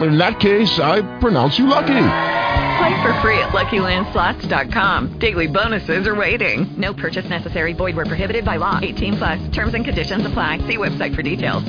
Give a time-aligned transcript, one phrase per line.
[0.00, 1.86] In that case, I pronounce you lucky.
[2.78, 5.18] Play for free at LuckyLandSlots.com.
[5.18, 6.72] Daily bonuses are waiting.
[6.78, 7.72] No purchase necessary.
[7.72, 8.78] Void where prohibited by law.
[8.80, 9.48] 18 plus.
[9.52, 10.58] Terms and conditions apply.
[10.68, 11.64] See website for details.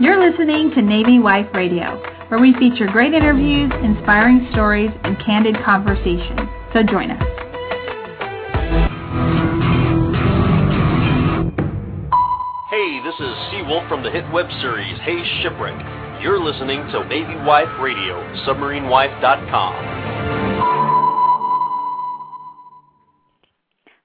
[0.00, 5.62] You're listening to Navy Wife Radio, where we feature great interviews, inspiring stories, and candid
[5.64, 6.48] conversation.
[6.72, 7.41] So join us.
[12.72, 15.76] Hey, this is Seawolf from the hit web series Hey Shipwreck.
[16.22, 19.74] You're listening to Navy Wife Radio, submarinewife.com.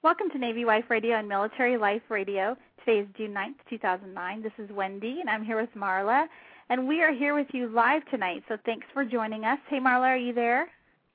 [0.04, 2.58] Welcome to Navy Wife Radio and Military Life Radio.
[2.84, 4.44] Today is June 9th, 2009.
[4.44, 6.26] This is Wendy, and I'm here with Marla.
[6.70, 9.60] And we are here with you live tonight, so thanks for joining us.
[9.70, 10.68] Hey, Marla, are you there?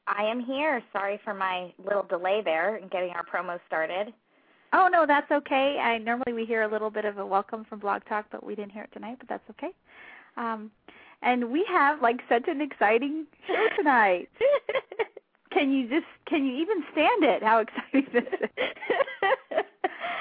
[0.07, 0.83] I am here.
[0.91, 4.15] Sorry for my little delay there in getting our promo started.
[4.73, 5.79] Oh no, that's okay.
[5.83, 8.55] I normally we hear a little bit of a welcome from Blog Talk, but we
[8.55, 9.71] didn't hear it tonight, but that's okay.
[10.37, 10.71] Um,
[11.23, 14.29] and we have like such an exciting show tonight.
[15.53, 17.43] can you just can you even stand it?
[17.43, 18.49] How exciting this is!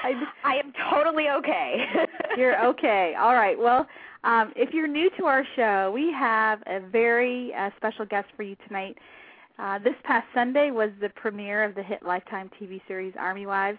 [0.04, 0.14] I,
[0.44, 1.86] I am totally okay.
[2.36, 3.14] you're okay.
[3.18, 3.58] All right.
[3.58, 3.86] Well,
[4.24, 8.42] um, if you're new to our show, we have a very uh, special guest for
[8.42, 8.98] you tonight.
[9.58, 13.78] Uh, this past Sunday was the premiere of the hit Lifetime TV series Army Wives.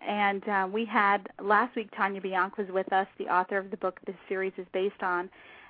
[0.00, 3.76] And uh, we had last week Tanya Biank was with us, the author of the
[3.76, 5.28] book this series is based on,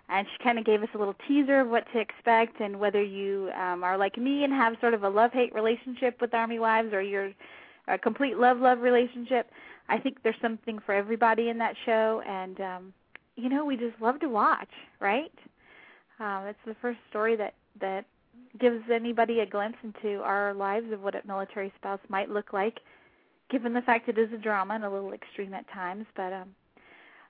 [0.09, 3.03] and she kind of gave us a little teaser of what to expect and whether
[3.03, 6.93] you um, are like me and have sort of a love-hate relationship with Army Wives
[6.93, 7.33] or you're
[7.89, 9.51] a complete love-love relationship.
[9.89, 12.93] I think there's something for everybody in that show, and um,
[13.37, 14.71] you know we just love to watch,
[15.01, 15.33] right?
[16.21, 18.05] Um, it's the first story that that
[18.61, 22.81] gives anybody a glimpse into our lives of what a military spouse might look like
[23.53, 26.49] given the fact it is a drama and a little extreme at times, but um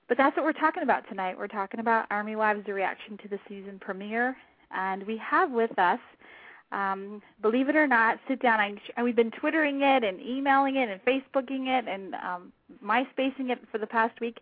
[0.07, 1.37] but that's what we're talking about tonight.
[1.37, 4.35] We're talking about Army Wives the reaction to the season premiere
[4.71, 5.99] and we have with us
[6.71, 10.89] um believe it or not, sit down I we've been twittering it and emailing it
[10.89, 14.39] and facebooking it and um MySpacing it for the past week,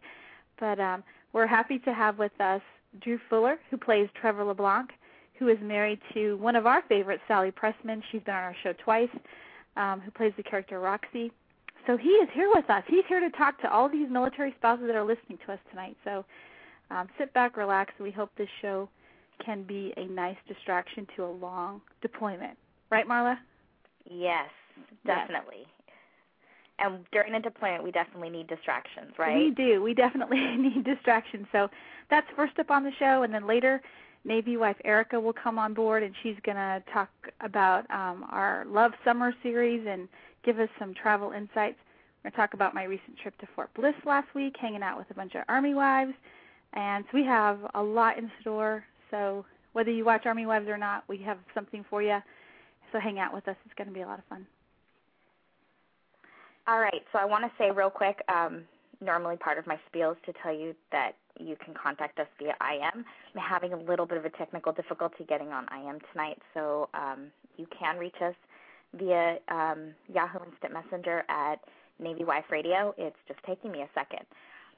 [0.59, 1.03] but um
[1.33, 2.61] we're happy to have with us
[3.01, 4.91] Drew Fuller who plays Trevor LeBlanc
[5.39, 8.03] who is married to one of our favorites, Sally Pressman.
[8.11, 9.09] She's been on our show twice.
[9.77, 11.31] Um, who plays the character Roxy
[11.87, 12.83] so he is here with us.
[12.87, 15.97] He's here to talk to all these military spouses that are listening to us tonight.
[16.03, 16.25] So
[16.89, 17.93] um, sit back, relax.
[17.97, 18.89] And we hope this show
[19.43, 22.57] can be a nice distraction to a long deployment.
[22.89, 23.37] Right, Marla?
[24.09, 24.49] Yes,
[25.05, 25.59] definitely.
[25.59, 25.67] Yes.
[26.79, 29.37] And during a deployment, we definitely need distractions, right?
[29.37, 29.81] We do.
[29.81, 31.45] We definitely need distractions.
[31.51, 31.69] So
[32.09, 33.81] that's first up on the show, and then later,
[34.25, 37.09] Navy wife Erica will come on board, and she's going to talk
[37.41, 40.07] about um, our Love Summer series and
[40.43, 41.77] give us some travel insights.
[42.23, 44.97] We're going to talk about my recent trip to Fort Bliss last week, hanging out
[44.97, 46.13] with a bunch of Army wives.
[46.73, 48.83] And so we have a lot in store.
[49.09, 52.19] So whether you watch Army Wives or not, we have something for you.
[52.91, 53.55] So hang out with us.
[53.65, 54.45] It's going to be a lot of fun.
[56.67, 57.01] All right.
[57.11, 58.21] So I want to say real quick.
[58.33, 58.63] Um,
[59.01, 62.53] normally, part of my spiel is to tell you that you can contact us via
[62.61, 63.03] IM.
[63.35, 67.27] I'm having a little bit of a technical difficulty getting on IM tonight, so um,
[67.57, 68.35] you can reach us
[68.97, 71.59] via um, Yahoo Instant Messenger at
[71.99, 72.93] Navy Wife Radio.
[72.97, 74.25] It's just taking me a second.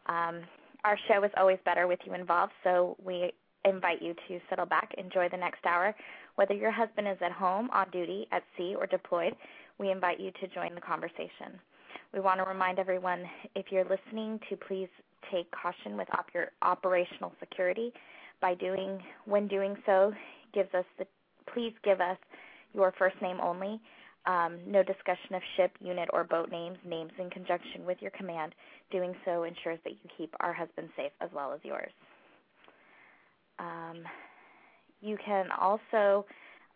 [0.07, 0.41] Um,
[0.83, 3.31] our show is always better with you involved, so we
[3.65, 5.95] invite you to settle back, enjoy the next hour.
[6.35, 9.33] Whether your husband is at home, on duty, at sea, or deployed,
[9.79, 11.59] we invite you to join the conversation.
[12.13, 13.23] We want to remind everyone
[13.55, 14.89] if you're listening to please
[15.31, 17.93] take caution with op- your operational security
[18.41, 20.11] by doing when doing so
[20.53, 21.07] gives us the
[21.51, 22.17] please give us
[22.73, 23.79] your first name only
[24.25, 28.55] um, no discussion of ship, unit, or boat names, names in conjunction with your command.
[28.91, 31.91] Doing so ensures that you keep our husband safe as well as yours.
[33.59, 34.03] Um,
[35.01, 36.25] you can also,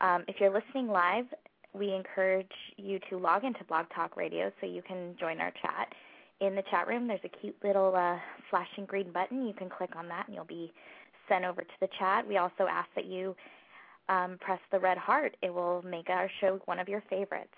[0.01, 1.25] um, if you're listening live,
[1.73, 5.93] we encourage you to log into Blog Talk Radio so you can join our chat.
[6.39, 8.17] In the chat room, there's a cute little uh,
[8.49, 9.47] flashing green button.
[9.47, 10.71] You can click on that and you'll be
[11.29, 12.27] sent over to the chat.
[12.27, 13.35] We also ask that you
[14.09, 15.35] um, press the red heart.
[15.41, 17.53] It will make our show one of your favorites.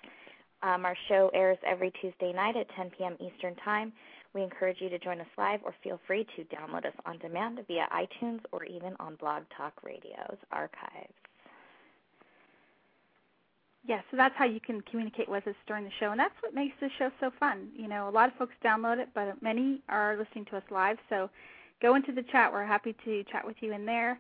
[0.62, 3.16] Um, our show airs every Tuesday night at 10 p.m.
[3.20, 3.94] Eastern Time.
[4.34, 7.60] We encourage you to join us live or feel free to download us on demand
[7.68, 11.14] via iTunes or even on Blog Talk Radio's archives.
[13.90, 16.54] yeah, so that's how you can communicate with us during the show, and that's what
[16.54, 17.70] makes the show so fun.
[17.76, 20.98] You know, a lot of folks download it, but many are listening to us live.
[21.10, 21.30] So
[21.82, 22.52] go into the chat.
[22.52, 24.20] We're happy to chat with you in there.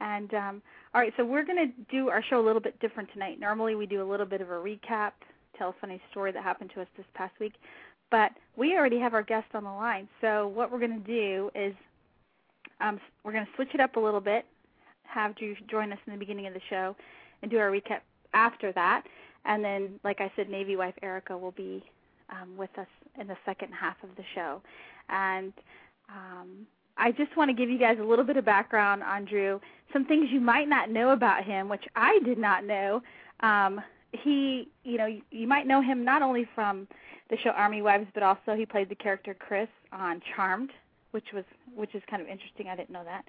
[0.00, 0.62] And um,
[0.94, 3.38] all right, so we're going to do our show a little bit different tonight.
[3.38, 5.12] Normally, we do a little bit of a recap,
[5.56, 7.54] tell a funny story that happened to us this past week,
[8.10, 10.08] but we already have our guest on the line.
[10.20, 11.74] So what we're going to do is
[12.80, 14.46] um, we're going to switch it up a little bit,
[15.04, 16.96] have you join us in the beginning of the show,
[17.42, 18.00] and do our recap
[18.32, 19.04] after that.
[19.44, 21.84] And then, like I said, Navy wife Erica will be
[22.30, 22.86] um, with us
[23.18, 24.60] in the second half of the show.
[25.08, 25.52] And
[26.08, 26.66] um,
[27.00, 29.58] I just want to give you guys a little bit of background on Drew,
[29.90, 33.02] some things you might not know about him, which I did not know.
[33.40, 33.80] Um,
[34.12, 36.86] he, you know, you, you might know him not only from
[37.30, 40.70] the show Army Wives, but also he played the character Chris on Charmed,
[41.12, 41.44] which was
[41.74, 42.68] which is kind of interesting.
[42.68, 43.24] I didn't know that.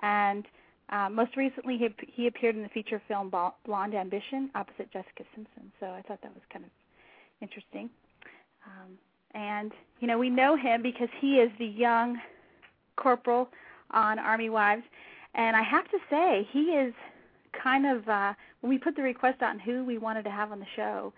[0.00, 0.44] And
[0.90, 3.32] uh, most recently, he, he appeared in the feature film
[3.66, 5.72] Blonde Ambition opposite Jessica Simpson.
[5.80, 6.70] So I thought that was kind of
[7.40, 7.90] interesting.
[8.64, 8.96] Um,
[9.34, 12.18] and you know, we know him because he is the young
[12.98, 13.48] corporal
[13.90, 14.82] on Army Wives,
[15.34, 16.92] and I have to say he is
[17.62, 20.52] kind of uh, when we put the request out on who we wanted to have
[20.52, 21.12] on the show.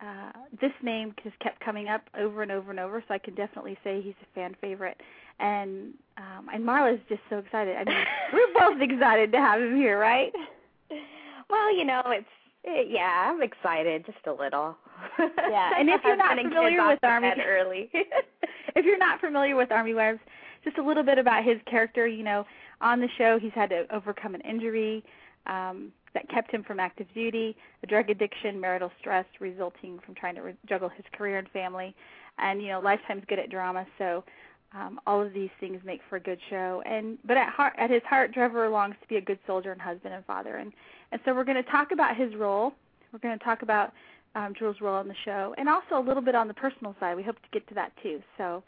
[0.00, 3.34] Uh, this name just kept coming up over and over and over, so I can
[3.34, 4.98] definitely say he's a fan favorite
[5.40, 7.76] and um and Marla's just so excited.
[7.76, 7.96] I mean,
[8.32, 10.32] we're both excited to have him here, right?
[11.48, 12.26] Well, you know, it's
[12.62, 14.76] it, yeah, I'm excited just a little.
[15.18, 17.90] Yeah, and if you're not familiar with Army early,
[18.76, 20.20] if you're not familiar with Army Wives,
[20.64, 22.06] just a little bit about his character.
[22.06, 22.46] You know,
[22.80, 25.04] on the show, he's had to overcome an injury
[25.46, 30.34] um, that kept him from active duty, a drug addiction, marital stress resulting from trying
[30.34, 31.94] to re- juggle his career and family,
[32.38, 34.24] and you know, Lifetime's good at drama, so
[34.72, 36.82] um, all of these things make for a good show.
[36.86, 39.80] And but at heart, at his heart, Trevor longs to be a good soldier and
[39.80, 40.56] husband and father.
[40.56, 40.72] And
[41.12, 42.72] and so we're going to talk about his role.
[43.12, 43.92] We're going to talk about
[44.36, 47.16] um, Drew's role on the show, and also a little bit on the personal side.
[47.16, 48.20] We hope to get to that too.
[48.38, 48.62] So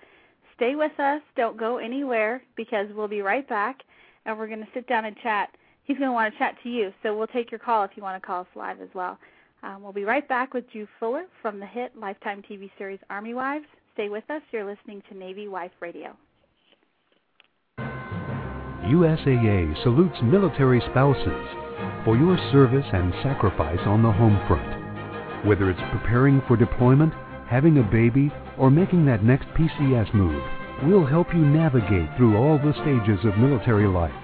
[0.62, 1.20] stay with us.
[1.36, 3.80] Don't go anywhere because we'll be right back,
[4.24, 5.48] and we're going to sit down and chat.
[5.82, 8.02] He's going to want to chat to you, so we'll take your call if you
[8.02, 9.18] want to call us live as well.
[9.64, 13.34] Um, we'll be right back with Drew Fuller from the hit Lifetime TV series Army
[13.34, 13.64] Wives.
[13.94, 14.40] Stay with us.
[14.52, 16.16] You're listening to Navy Wife Radio.
[18.84, 25.44] USAA salutes military spouses for your service and sacrifice on the home front.
[25.44, 27.12] Whether it's preparing for deployment,
[27.48, 28.30] having a baby,
[28.62, 30.42] or making that next PCS move,
[30.84, 34.14] we'll help you navigate through all the stages of military life.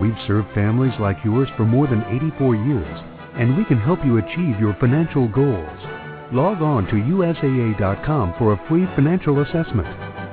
[0.00, 2.98] We've served families like yours for more than 84 years,
[3.34, 5.98] and we can help you achieve your financial goals
[6.32, 9.88] Log on to USAA.com for a free financial assessment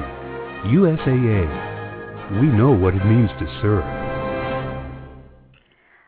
[0.71, 2.39] USAA.
[2.39, 3.83] We know what it means to serve.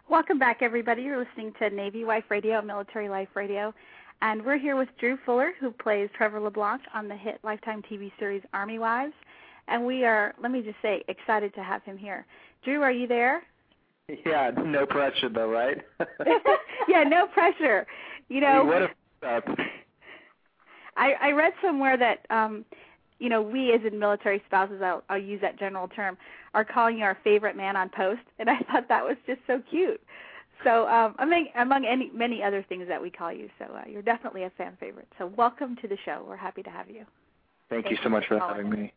[0.09, 1.03] Welcome back, everybody.
[1.03, 3.73] You're listening to Navy Wife Radio, Military Life Radio.
[4.21, 8.11] And we're here with Drew Fuller, who plays Trevor LeBlanc on the hit Lifetime TV
[8.17, 9.13] series Army Wives.
[9.67, 12.25] And we are, let me just say, excited to have him here.
[12.63, 13.43] Drew, are you there?
[14.25, 15.77] Yeah, no pressure though, right?
[16.87, 17.85] yeah, no pressure.
[18.29, 18.91] You know, what if
[20.95, 22.63] I I read somewhere that um
[23.19, 26.17] you know we as in military spouses I'll, I'll use that general term
[26.53, 29.61] are calling you our favorite man on post and I thought that was just so
[29.69, 30.01] cute.
[30.63, 33.49] So um among among any many other things that we call you.
[33.59, 35.07] So uh, you're definitely a fan favorite.
[35.17, 36.25] So welcome to the show.
[36.27, 37.05] We're happy to have you.
[37.69, 38.93] Thank, Thank you so much for having me.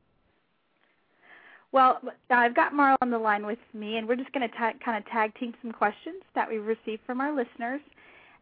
[1.72, 2.00] Well,
[2.30, 4.98] I've got Marla on the line with me, and we're just going to ta- kind
[4.98, 7.80] of tag team some questions that we've received from our listeners.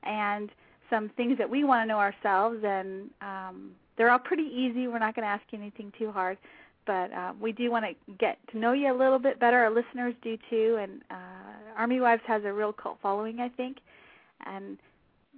[0.03, 0.51] And
[0.91, 4.87] some things that we want to know ourselves, and um, they're all pretty easy.
[4.89, 6.39] We're not going to ask you anything too hard,
[6.89, 9.59] but uh, we do want to get to know you a little bit better.
[9.59, 13.77] Our listeners do too, and uh, Army Wives has a real cult following, I think,
[14.47, 14.79] and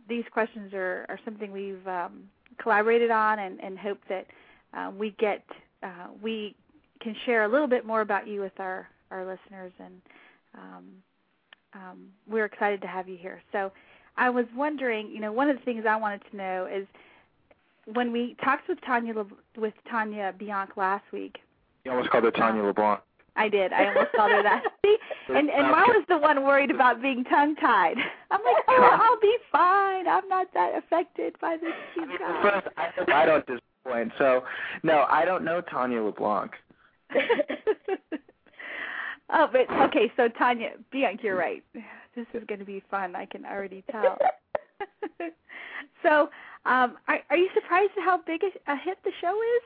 [0.08, 2.22] these questions are, are something we've um,
[2.62, 4.26] collaborated on, and, and hope that
[4.72, 5.42] uh, we get
[5.82, 6.54] uh, we
[7.00, 10.00] can share a little bit more about you with our our listeners, and
[10.54, 10.84] um,
[11.74, 13.42] um, we're excited to have you here.
[13.50, 13.72] So
[14.16, 16.86] I was wondering, you know, one of the things I wanted to know is
[17.94, 21.38] when we talked with Tanya Le- with Tanya Biank last week.
[21.84, 23.00] You almost called her Tanya uh, LeBlanc.
[23.36, 23.72] I did.
[23.72, 24.64] I almost called her that.
[24.84, 24.96] See,
[25.28, 27.96] and and Mom was the one worried about being tongue tied.
[28.30, 30.06] I'm like, oh, I'll be fine.
[30.08, 31.72] I'm not that affected by this.
[32.42, 34.12] First, I, I don't disappoint.
[34.18, 34.44] So,
[34.82, 36.52] no, I don't know Tanya LeBlanc.
[39.30, 40.12] oh, but okay.
[40.16, 41.62] So Tanya, Bianca, you're right.
[42.16, 43.14] This is going to be fun.
[43.14, 44.18] I can already tell.
[46.02, 46.28] so,
[46.64, 49.62] um, are, are you surprised at how big a, a hit the show is?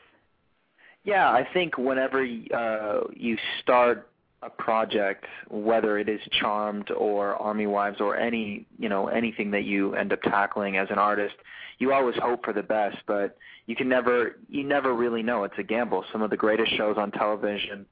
[1.04, 4.08] Yeah, I think whenever uh, you start
[4.42, 9.64] a project, whether it is Charmed or Army Wives or any you know anything that
[9.64, 11.34] you end up tackling as an artist,
[11.78, 13.36] you always hope for the best, but
[13.66, 15.44] you can never you never really know.
[15.44, 16.04] It's a gamble.
[16.12, 17.86] Some of the greatest shows on television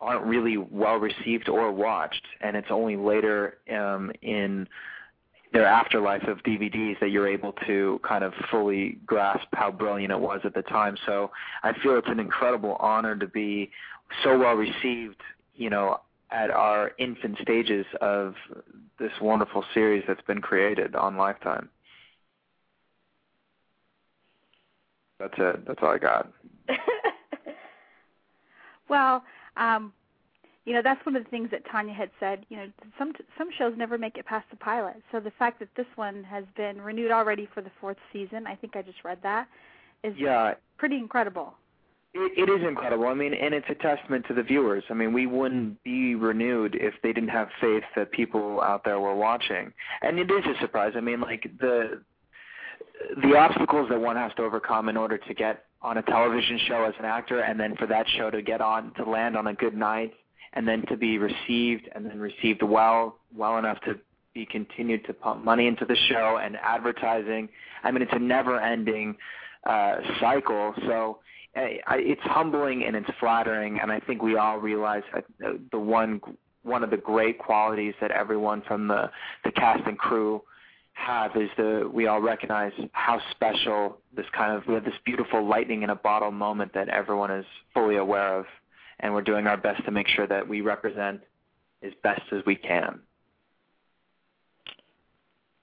[0.00, 4.68] aren't really well received or watched, and it's only later um, in
[5.52, 10.20] their afterlife of DVDs that you're able to kind of fully grasp how brilliant it
[10.20, 10.96] was at the time.
[11.06, 11.30] So
[11.62, 13.70] I feel it's an incredible honor to be
[14.22, 15.20] so well received,
[15.54, 16.00] you know,
[16.30, 18.34] at our infant stages of
[18.98, 21.68] this wonderful series that's been created on Lifetime.
[25.18, 25.66] That's it.
[25.66, 26.30] That's all I got.
[28.88, 29.24] well,
[29.56, 29.92] um,
[30.68, 32.44] you know that's one of the things that Tanya had said.
[32.50, 32.66] You know,
[32.98, 34.96] some some shows never make it past the pilot.
[35.10, 38.54] So the fact that this one has been renewed already for the fourth season, I
[38.54, 39.48] think I just read that,
[40.04, 40.54] is yeah.
[40.76, 41.54] pretty incredible.
[42.12, 43.06] It, it is incredible.
[43.06, 44.84] I mean, and it's a testament to the viewers.
[44.90, 49.00] I mean, we wouldn't be renewed if they didn't have faith that people out there
[49.00, 49.72] were watching.
[50.02, 50.92] And it is a surprise.
[50.96, 52.02] I mean, like the
[53.22, 56.84] the obstacles that one has to overcome in order to get on a television show
[56.84, 59.54] as an actor, and then for that show to get on to land on a
[59.54, 60.12] good night
[60.54, 63.98] and then to be received and then received well, well enough to
[64.34, 67.48] be continued to pump money into the show and advertising.
[67.82, 69.16] I mean, it's a never-ending
[69.66, 70.74] uh, cycle.
[70.86, 71.18] So
[71.56, 71.62] uh,
[71.94, 75.24] it's humbling and it's flattering, and I think we all realize that
[75.72, 76.20] the one
[76.62, 79.10] one of the great qualities that everyone from the
[79.44, 80.42] the cast and crew
[80.92, 85.46] have is the we all recognize how special this kind of we have this beautiful
[85.46, 88.46] lightning in a bottle moment that everyone is fully aware of
[89.00, 91.20] and we're doing our best to make sure that we represent
[91.82, 93.00] as best as we can.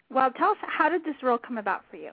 [0.09, 2.11] Well, tell us how did this role come about for you?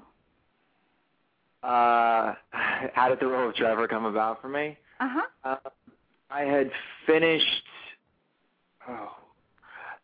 [1.63, 2.35] Uh,
[2.95, 4.77] how did the role of Trevor come about for me?
[5.01, 5.23] Uh-huh.
[5.45, 5.71] Uh,
[6.31, 6.71] I had
[7.07, 7.47] finished.
[8.89, 9.13] Oh,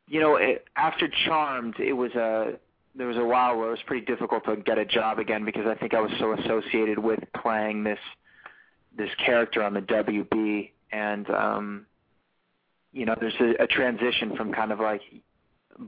[0.07, 2.53] you know, it, after Charmed, it was a
[2.95, 5.67] there was a while where it was pretty difficult to get a job again because
[5.67, 7.99] I think I was so associated with playing this
[8.97, 11.87] this character on the WB and um
[12.93, 15.03] you know there's a, a transition from kind of like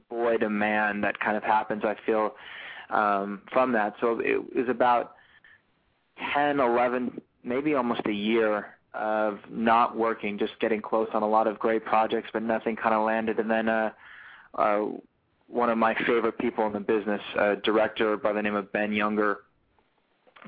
[0.09, 2.35] boy to man that kind of happens i feel
[2.90, 3.95] um from that.
[4.00, 5.14] So it was about
[6.35, 11.47] ten eleven maybe almost a year of not working just getting close on a lot
[11.47, 13.38] of great projects but nothing kind of landed.
[13.38, 13.90] And then uh
[14.57, 14.87] uh
[15.47, 18.92] one of my favorite people in the business a director by the name of ben
[18.92, 19.38] younger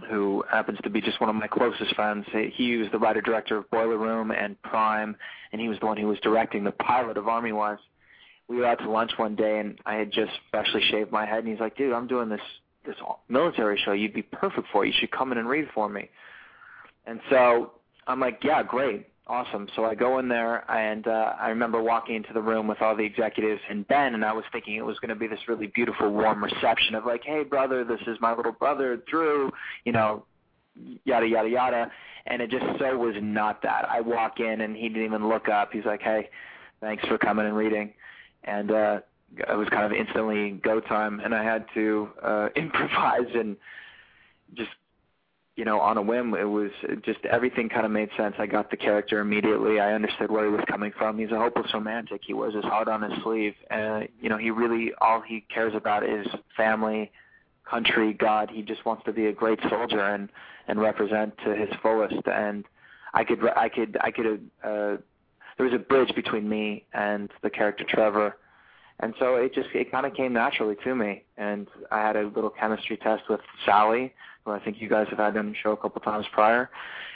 [0.09, 2.27] who happens to be just one of my closest friends.
[2.55, 5.17] He was the writer director of Boiler Room and Prime,
[5.53, 7.83] and he was the one who was directing the pilot of Army Wives.
[8.49, 11.41] We were out to lunch one day, and I had just freshly shaved my head,
[11.41, 12.41] and he's like, "Dude, I'm doing this
[12.85, 12.97] this
[13.29, 13.93] military show.
[13.93, 14.89] You'd be perfect for it.
[14.89, 16.09] You should come in and read for me."
[17.07, 17.73] And so
[18.07, 19.69] I'm like, "Yeah, great." Awesome.
[19.77, 22.97] So I go in there, and uh, I remember walking into the room with all
[22.97, 25.69] the executives and Ben, and I was thinking it was going to be this really
[25.69, 29.51] beautiful, warm reception of like, "Hey, brother, this is my little brother, Drew,"
[29.85, 30.25] you know,
[31.05, 31.91] yada yada yada.
[32.27, 33.89] And it just so was not that.
[33.89, 35.73] I walk in, and he didn't even look up.
[35.73, 36.29] He's like, "Hey,
[36.81, 37.95] thanks for coming and reading,"
[38.45, 39.01] and uh,
[39.37, 43.57] it was kind of instantly go time, and I had to uh, improvise and
[44.55, 44.71] just
[45.55, 46.71] you know, on a whim, it was
[47.05, 48.35] just everything kind of made sense.
[48.39, 49.81] I got the character immediately.
[49.81, 51.19] I understood where he was coming from.
[51.19, 52.23] He's a hopeless romantic.
[52.27, 53.55] He wears his heart on his sleeve.
[53.71, 57.13] And, you know, he really, all he cares about is family,
[57.69, 58.51] country, God.
[58.51, 60.31] He just wants to be a great soldier and,
[60.69, 62.27] and represent to his fullest.
[62.27, 62.65] And
[63.13, 64.97] I could, I could, I could, uh,
[65.59, 68.39] there was a bridge between me and the character Trevor.
[69.01, 71.25] And so it just, it kind of came naturally to me.
[71.37, 74.15] And I had a little chemistry test with Sally,
[74.47, 76.71] I think you guys have had them show a couple times prior,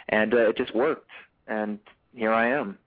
[0.08, 1.10] and uh, it just worked.
[1.48, 1.78] And
[2.14, 2.78] here I am.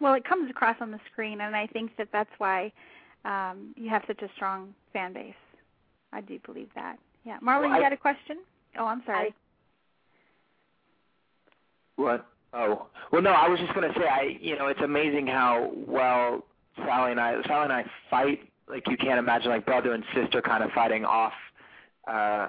[0.00, 2.72] Well, it comes across on the screen, and I think that that's why
[3.24, 5.34] um, you have such a strong fan base.
[6.12, 6.98] I do believe that.
[7.24, 8.38] Yeah, Marlon, well, you had a question?
[8.76, 9.28] Oh, I'm sorry.
[9.28, 9.34] I,
[12.02, 12.26] what?
[12.52, 13.30] Oh, well, no.
[13.30, 16.44] I was just going to say, I, you know, it's amazing how well
[16.76, 20.42] Sally and I, Sally and I fight like you can't imagine, like brother and sister
[20.42, 21.32] kind of fighting off
[22.08, 22.48] uh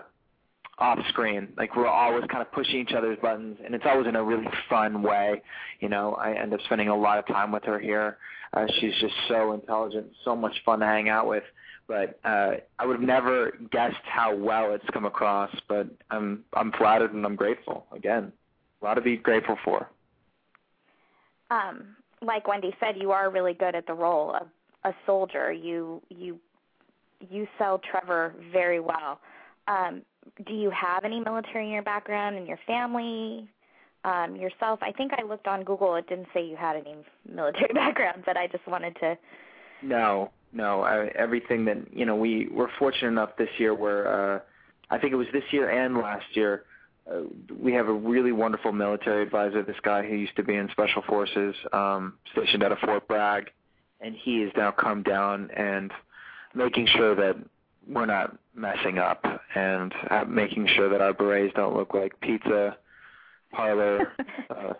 [0.80, 1.50] off screen.
[1.58, 4.48] Like we're always kind of pushing each other's buttons, and it's always in a really
[4.70, 5.42] fun way.
[5.80, 8.18] You know, I end up spending a lot of time with her here.
[8.54, 11.44] Uh, she's just so intelligent, so much fun to hang out with.
[11.88, 15.52] But uh, I would have never guessed how well it's come across.
[15.68, 17.86] But I'm I'm flattered and I'm grateful.
[17.92, 18.32] Again,
[18.82, 19.90] a lot to be grateful for.
[21.52, 24.48] Um, like Wendy said, you are really good at the role of
[24.86, 25.52] a soldier.
[25.52, 26.40] You you
[27.30, 29.20] you sell Trevor very well.
[29.68, 30.02] Um,
[30.46, 33.48] do you have any military in your background in your family?
[34.06, 34.80] Um, yourself?
[34.82, 35.96] I think I looked on Google.
[35.96, 36.98] It didn't say you had any
[37.30, 39.18] military background, but I just wanted to.
[39.82, 40.82] No, no.
[40.82, 44.40] I, everything that you know, we were fortunate enough this year where uh,
[44.90, 46.64] I think it was this year and last year.
[47.10, 47.22] Uh,
[47.62, 49.62] we have a really wonderful military advisor.
[49.64, 53.50] This guy who used to be in Special Forces, um, stationed out of Fort Bragg,
[54.00, 55.92] and he has now come down and
[56.54, 57.36] making sure that
[57.88, 59.24] we're not messing up
[59.56, 59.94] and
[60.28, 62.78] making sure that our berets don't look like pizza
[63.52, 64.14] parlor
[64.50, 64.74] uh,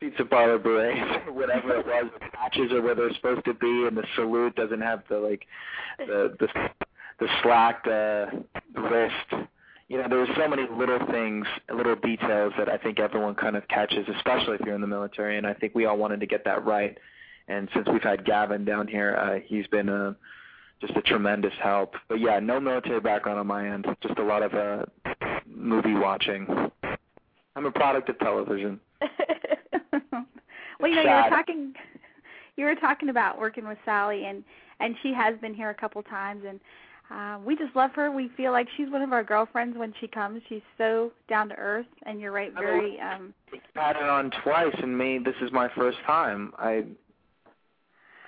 [0.00, 3.86] pizza parlor berets or whatever it was the patches are where they're supposed to be
[3.86, 5.46] and the salute doesn't have the like
[5.98, 6.48] the the
[7.20, 8.26] the slacked uh
[8.74, 9.48] wrist
[9.88, 13.66] you know there's so many little things little details that i think everyone kind of
[13.68, 16.44] catches especially if you're in the military and i think we all wanted to get
[16.44, 16.98] that right.
[17.48, 20.14] And since we've had gavin down here uh he's been a uh,
[20.82, 21.94] just a tremendous help.
[22.08, 23.86] But yeah, no military background on my end.
[24.02, 24.84] Just a lot of uh,
[25.46, 26.46] movie watching.
[27.56, 28.80] I'm a product of television.
[30.80, 31.72] well, you know, you were talking,
[32.56, 34.44] you were talking about working with Sally, and
[34.80, 36.60] and she has been here a couple times, and
[37.10, 38.10] uh, we just love her.
[38.10, 40.42] We feel like she's one of our girlfriends when she comes.
[40.48, 42.98] She's so down to earth, and you're right, very.
[43.00, 43.32] um
[43.74, 45.18] had it on twice, and me.
[45.18, 46.52] This is my first time.
[46.58, 46.84] I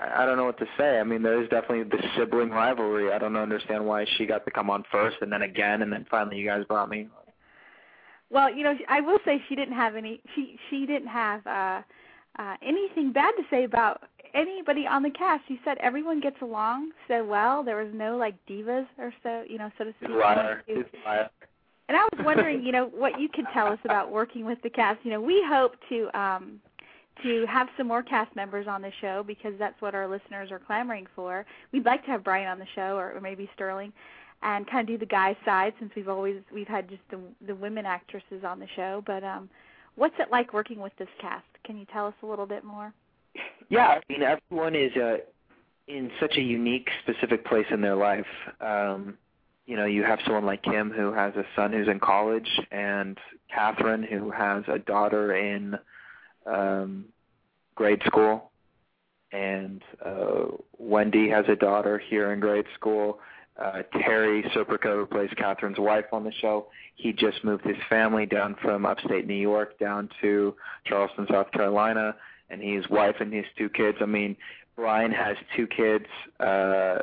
[0.00, 0.98] I don't know what to say.
[0.98, 3.12] I mean, there is definitely the sibling rivalry.
[3.12, 6.04] I don't understand why she got to come on first and then again, and then
[6.10, 7.08] finally you guys brought me.
[8.30, 10.20] Well, you know, I will say she didn't have any.
[10.34, 11.82] She she didn't have uh,
[12.38, 14.02] uh, anything bad to say about
[14.34, 15.44] anybody on the cast.
[15.46, 17.62] She said everyone gets along so well.
[17.62, 20.10] There was no like divas or so, you know, so to speak.
[20.10, 20.64] Liar.
[21.06, 21.30] liar.
[21.88, 24.70] And I was wondering, you know, what you could tell us about working with the
[24.70, 24.98] cast.
[25.04, 26.60] You know, we hope to um
[27.23, 30.58] to have some more cast members on the show because that's what our listeners are
[30.58, 31.47] clamoring for.
[31.73, 33.93] We'd like to have Brian on the show or, maybe Sterling
[34.43, 37.54] and kind of do the guy side since we've always we've had just the the
[37.54, 39.49] women actresses on the show, but um
[39.95, 41.47] what's it like working with this cast?
[41.65, 42.93] Can you tell us a little bit more?
[43.71, 45.19] Yeah, I mean everyone is uh
[45.88, 48.26] in such a unique specific place in their life.
[48.60, 49.17] Um
[49.67, 53.19] you know, you have someone like Kim who has a son who's in college and
[53.50, 55.78] Catherine who has a daughter in
[56.47, 57.06] um,
[57.75, 58.50] grade school,
[59.32, 60.45] and uh,
[60.78, 63.19] Wendy has a daughter here in grade school.
[63.60, 68.26] Uh, Terry Serpico, who plays Catherine's wife on the show, he just moved his family
[68.26, 70.54] down from upstate New York down to
[70.87, 72.17] Charleston, South Carolina,
[72.50, 73.99] and his wife and his two kids.
[74.00, 74.37] I mean,
[74.76, 76.06] Brian has two kids.
[76.41, 76.99] Uh,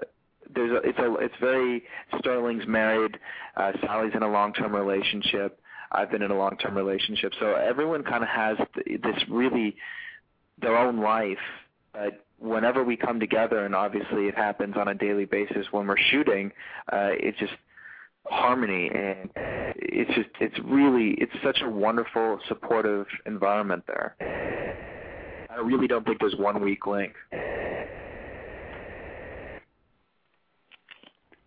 [0.54, 1.84] there's a, it's a it's very
[2.20, 3.18] Sterling's married.
[3.56, 5.60] Uh, Sally's in a long-term relationship.
[5.94, 7.34] I've been in a long-term relationship.
[7.40, 9.76] So everyone kind of has th- this really
[10.62, 11.38] their own life.
[11.94, 15.98] But whenever we come together, and obviously it happens on a daily basis when we're
[16.12, 16.52] shooting,
[16.92, 17.54] uh, it's just
[18.26, 24.16] harmony and it's just it's really it's such a wonderful supportive environment there.
[25.50, 27.14] I really don't think there's one weak link.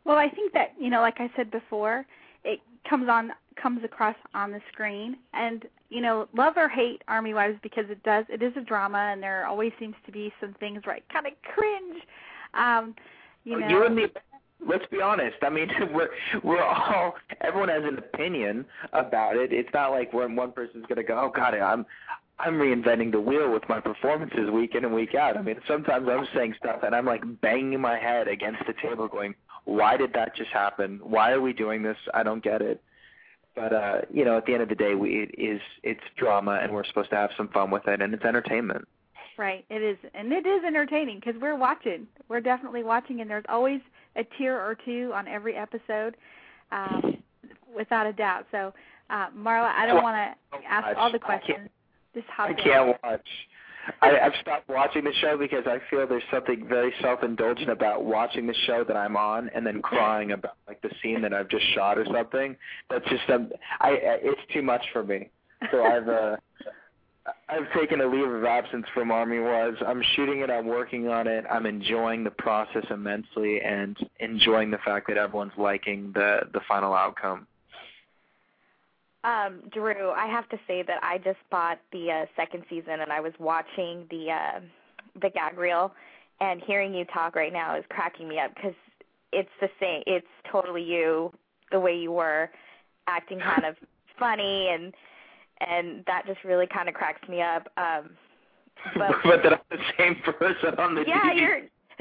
[0.04, 2.04] Well, I think that you know, like I said before,
[2.44, 5.16] it comes on comes across on the screen.
[5.32, 9.10] And you know love or hate army wives because it does it is a drama
[9.12, 12.02] and there always seems to be some things where I kind of cringe.
[12.54, 12.94] Um
[13.44, 13.68] you know.
[13.68, 14.06] you and me
[14.66, 16.08] let's be honest i mean we're
[16.42, 19.52] we're all everyone has an opinion about it.
[19.52, 21.84] It's not like when one person's going to go oh god i'm
[22.38, 25.36] i'm reinventing the wheel with my performances week in and week out.
[25.36, 29.06] I mean sometimes i'm saying stuff and i'm like banging my head against the table
[29.06, 32.82] going why did that just happen why are we doing this i don't get it
[33.54, 36.58] but uh, you know, at the end of the day, we, it is it's drama,
[36.62, 38.86] and we're supposed to have some fun with it, and it's entertainment.
[39.36, 42.06] Right, it is, and it is entertaining because we're watching.
[42.28, 43.80] We're definitely watching, and there's always
[44.16, 46.16] a tear or two on every episode,
[46.72, 47.18] um,
[47.74, 48.46] without a doubt.
[48.50, 48.72] So,
[49.10, 51.68] uh, Marla, I don't want to ask all the questions.
[52.14, 53.26] Just hop I can't watch.
[54.02, 58.46] I, I've stopped watching the show because I feel there's something very self-indulgent about watching
[58.46, 61.64] the show that I'm on and then crying about like the scene that I've just
[61.74, 62.56] shot or something.
[62.90, 65.30] That's just um, I I it's too much for me.
[65.70, 66.36] So I've uh,
[67.48, 69.78] I've taken a leave of absence from Army Wives.
[69.86, 70.50] I'm shooting it.
[70.50, 71.44] I'm working on it.
[71.50, 76.94] I'm enjoying the process immensely and enjoying the fact that everyone's liking the the final
[76.94, 77.46] outcome.
[79.24, 83.10] Um, Drew, I have to say that I just bought the uh, second season, and
[83.10, 84.60] I was watching the uh,
[85.20, 85.94] the gag reel,
[86.40, 88.74] and hearing you talk right now is cracking me up because
[89.32, 90.02] it's the same.
[90.06, 91.32] It's totally you,
[91.72, 92.50] the way you were
[93.06, 93.76] acting, kind of
[94.18, 94.92] funny, and
[95.60, 97.68] and that just really kind of cracks me up.
[97.78, 98.10] Um,
[98.94, 101.40] but, but that I'm the same person on the yeah, TV.
[101.40, 101.60] you're.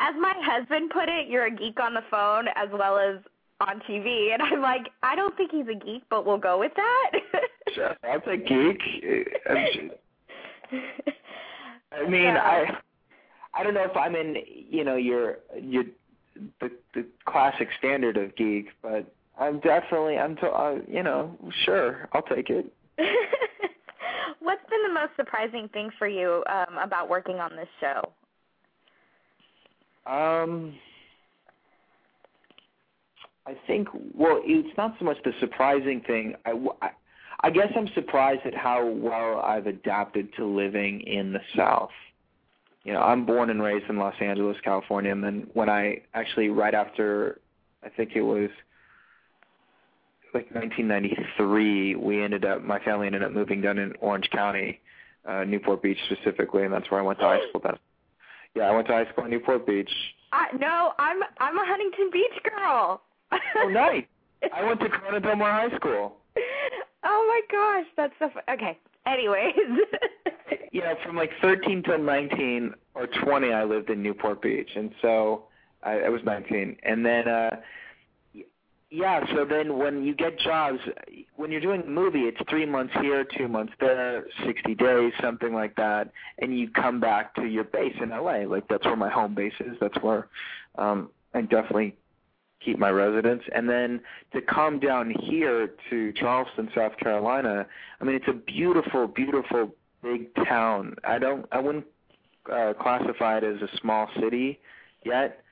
[0.00, 3.20] as my husband put it, you're a geek on the phone as well as
[3.60, 6.72] on TV, and I'm like, I don't think he's a geek, but we'll go with
[6.76, 7.10] that.
[7.74, 8.80] Sure, I'll take geek.
[9.48, 9.90] I'm
[11.92, 12.64] I mean, I
[13.54, 14.36] I don't know if I'm in,
[14.68, 15.84] you know, your your
[16.60, 22.08] the the classic standard of geek, but I'm definitely I'm to, uh, you know, sure,
[22.12, 22.72] I'll take it.
[24.40, 28.12] What's been the most surprising thing for you um, about working on this show?
[30.10, 30.74] Um,
[33.46, 33.88] I think.
[34.14, 36.34] Well, it's not so much the surprising thing.
[36.44, 36.52] I,
[37.42, 41.90] I, guess I'm surprised at how well I've adapted to living in the South.
[42.84, 46.48] You know, I'm born and raised in Los Angeles, California, and then when I actually
[46.48, 47.40] right after,
[47.84, 48.50] I think it was
[50.32, 54.80] like 1993, we ended up, my family ended up moving down in Orange County,
[55.26, 57.60] uh, Newport Beach specifically, and that's where I went to high school.
[57.62, 57.74] Then,
[58.54, 59.90] yeah, I went to high school in Newport Beach.
[60.32, 63.02] I, no, I'm I'm a Huntington Beach girl.
[63.32, 64.04] Oh, nice.
[64.54, 66.16] I went to Corona Del Mar High School.
[67.04, 68.42] oh my gosh, that's so fun.
[68.52, 68.78] Okay.
[69.06, 69.54] Anyways.
[70.72, 75.44] yeah, from like 13 till 19 or 20, I lived in Newport Beach, and so
[75.82, 76.76] I, I was 19.
[76.82, 77.56] And then, uh
[78.90, 80.80] yeah, so then when you get jobs,
[81.36, 85.54] when you're doing a movie, it's three months here, two months there, 60 days, something
[85.54, 88.38] like that, and you come back to your base in LA.
[88.48, 89.76] Like that's where my home base is.
[89.80, 90.26] That's where
[90.76, 91.96] um, I definitely
[92.64, 93.42] keep my residence.
[93.54, 94.00] And then
[94.32, 97.66] to come down here to Charleston, South Carolina,
[98.00, 100.96] I mean, it's a beautiful, beautiful big town.
[101.04, 101.86] I don't, I wouldn't
[102.50, 104.60] uh, classify it as a small city
[105.04, 105.42] yet.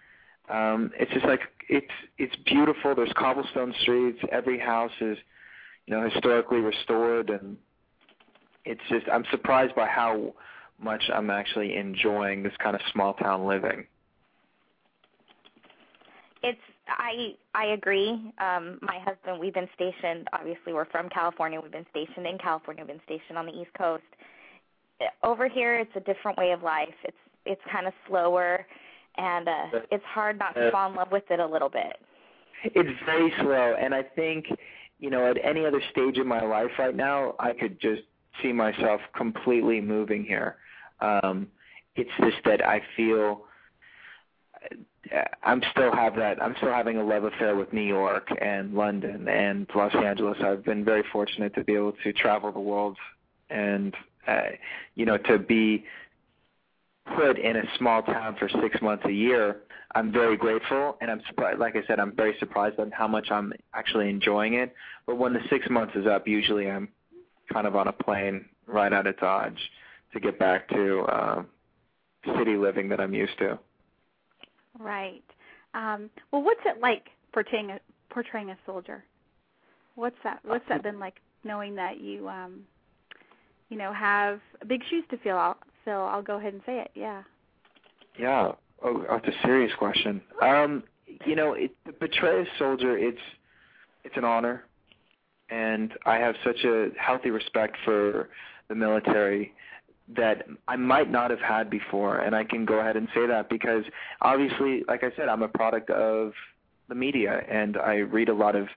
[0.49, 2.94] Um, it's just like it's it's beautiful.
[2.94, 4.18] There's cobblestone streets.
[4.33, 5.18] Every house is,
[5.87, 7.57] you know, historically restored, and
[8.64, 10.35] it's just I'm surprised by how
[10.81, 13.87] much I'm actually enjoying this kind of small town living.
[16.42, 18.33] It's I I agree.
[18.38, 21.61] Um my husband we've been stationed obviously we're from California.
[21.61, 24.03] We've been stationed in California, we've been stationed on the East Coast.
[25.22, 26.94] Over here it's a different way of life.
[27.05, 28.66] It's it's kind of slower
[29.16, 31.96] and uh it's hard not to fall in love with it a little bit.
[32.64, 34.46] It's very slow, and I think,
[34.98, 38.03] you know, at any other stage in my life right now, I could just
[38.42, 40.57] see myself completely moving here.
[41.01, 41.48] Um,
[41.96, 43.47] it's just that I feel uh,
[45.42, 46.42] I'm still have that.
[46.42, 50.37] I'm still having a love affair with New York and London and Los Angeles.
[50.42, 52.96] I've been very fortunate to be able to travel the world,
[53.48, 53.94] and
[54.26, 54.50] uh,
[54.94, 55.85] you know, to be
[57.16, 59.62] put in a small town for six months a year,
[59.94, 61.59] I'm very grateful, and I'm surprised.
[61.59, 64.74] Like I said, I'm very surprised on how much I'm actually enjoying it.
[65.07, 66.88] But when the six months is up, usually I'm
[67.50, 69.59] kind of on a plane right out of Dodge
[70.12, 71.42] to get back to uh,
[72.37, 73.59] city living that I'm used to.
[74.79, 75.25] Right.
[75.75, 79.05] Um, well, what's it like portraying a, portraying a soldier?
[79.95, 80.41] What's that?
[80.45, 81.17] What's that been like?
[81.45, 82.62] Knowing that you, um,
[83.69, 85.37] you know, have big shoes to fill.
[85.37, 85.57] I'll.
[85.87, 86.91] I'll go ahead and say it.
[86.95, 87.23] Yeah.
[88.19, 88.53] Yeah.
[88.85, 90.21] Oh, that's a serious question.
[90.43, 90.83] Um,
[91.25, 93.19] you know, it, to portray a soldier, it's
[94.05, 94.64] it's an honor,
[95.51, 98.29] and I have such a healthy respect for
[98.69, 99.53] the military
[100.16, 103.49] that I might not have had before, and I can go ahead and say that
[103.51, 103.85] because
[104.23, 106.33] obviously, like I said, I'm a product of
[106.88, 108.68] the media, and I read a lot of,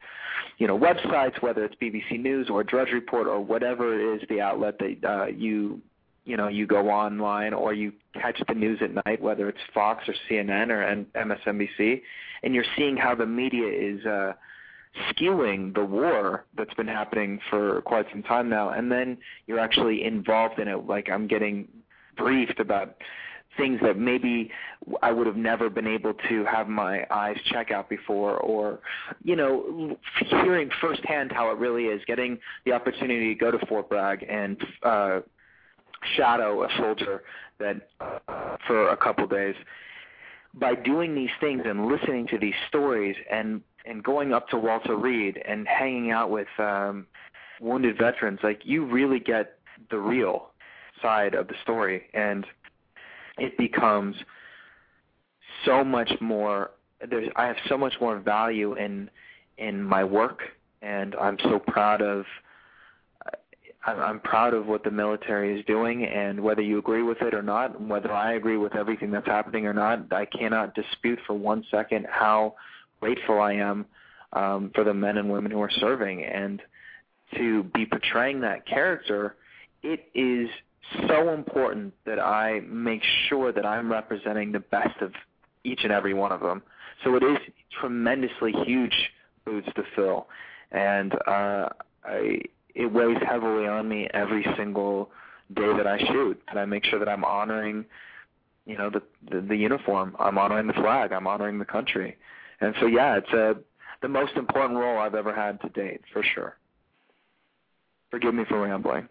[0.58, 4.42] you know, websites, whether it's BBC News or Drudge Report or whatever it is the
[4.42, 5.82] outlet that uh, you
[6.24, 10.08] you know you go online or you catch the news at night whether it's Fox
[10.08, 12.02] or CNN or MSNBC
[12.44, 14.34] and you're seeing how the media is uh
[15.10, 20.04] skewing the war that's been happening for quite some time now and then you're actually
[20.04, 20.86] involved in it.
[20.86, 21.68] Like I'm getting
[22.18, 22.98] briefed about
[23.58, 24.50] things that maybe
[25.02, 28.80] I would have never been able to have my eyes check out before or
[29.24, 33.90] you know hearing firsthand how it really is getting the opportunity to go to Fort
[33.90, 35.20] Bragg and uh
[36.16, 37.24] shadow a soldier
[37.60, 39.56] that uh, for a couple days.
[40.54, 44.96] By doing these things and listening to these stories and and going up to Walter
[44.96, 47.08] Reed and hanging out with um
[47.60, 50.50] wounded veterans like you really get the real
[51.02, 52.46] side of the story and
[53.38, 54.16] it becomes
[55.66, 56.72] so much more
[57.10, 59.10] there's I have so much more value in
[59.58, 60.42] in my work
[60.82, 62.26] and I'm so proud of.
[63.84, 67.42] I'm proud of what the military is doing, and whether you agree with it or
[67.42, 71.34] not, and whether I agree with everything that's happening or not, I cannot dispute for
[71.34, 72.54] one second how
[73.02, 73.86] grateful I am
[74.34, 76.24] um, for the men and women who are serving.
[76.24, 76.62] And
[77.36, 79.36] to be portraying that character,
[79.84, 80.50] it is
[81.08, 85.14] so important that I make sure that I'm representing the best of
[85.64, 86.62] each and every one of them.
[87.04, 87.38] So it is
[87.80, 89.12] tremendously huge
[89.46, 90.28] boots to fill,
[90.72, 91.70] and uh,
[92.04, 92.42] I
[92.74, 95.10] it weighs heavily on me every single
[95.54, 97.86] day that I shoot, and I make sure that I'm honoring,
[98.66, 100.16] you know, the, the the uniform.
[100.20, 101.12] I'm honoring the flag.
[101.12, 102.18] I'm honoring the country,
[102.62, 103.56] and so yeah, it's a
[104.02, 106.58] the most important role I've ever had to date for sure.
[108.10, 109.08] Forgive me for rambling.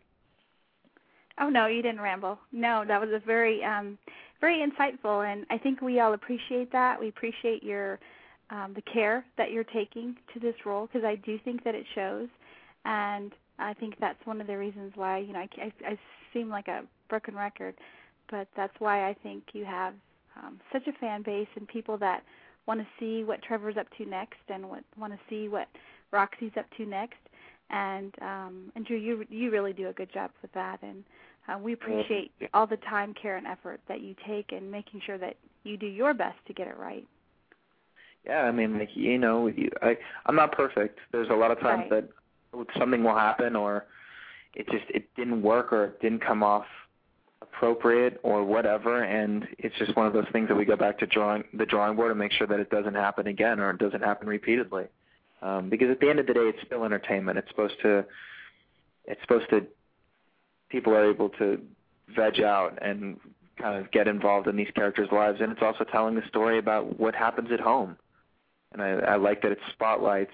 [1.40, 2.38] Oh no, you didn't ramble.
[2.52, 3.98] No, that was a very um
[4.40, 7.00] very insightful and I think we all appreciate that.
[7.00, 7.98] We appreciate your
[8.50, 11.86] um the care that you're taking to this role because I do think that it
[11.94, 12.28] shows
[12.84, 15.98] and I think that's one of the reasons why, you know, I I, I
[16.32, 17.74] seem like a broken record,
[18.30, 19.94] but that's why I think you have
[20.42, 22.22] um such a fan base and people that
[22.70, 25.66] want to see what Trevor's up to next and what want to see what
[26.12, 27.18] Roxy's up to next
[27.68, 31.02] and um and Drew you you really do a good job with that and
[31.48, 35.18] uh, we appreciate all the time, care, and effort that you take in making sure
[35.18, 37.04] that you do your best to get it right.
[38.24, 41.00] Yeah, I mean, like you know, you, I I'm not perfect.
[41.10, 42.04] There's a lot of times right.
[42.52, 43.86] that something will happen, or
[44.54, 46.66] it just it didn't work, or it didn't come off
[47.52, 51.06] appropriate, or whatever, and it's just one of those things that we go back to
[51.06, 54.02] drawing the drawing board and make sure that it doesn't happen again, or it doesn't
[54.02, 54.86] happen repeatedly.
[55.42, 57.38] Um, because at the end of the day, it's still entertainment.
[57.38, 58.04] It's supposed to
[59.06, 59.66] it's supposed to
[60.68, 61.60] people are able to
[62.14, 63.18] veg out and
[63.58, 66.98] kind of get involved in these characters' lives, and it's also telling the story about
[66.98, 67.96] what happens at home.
[68.72, 70.32] And I, I like that it spotlights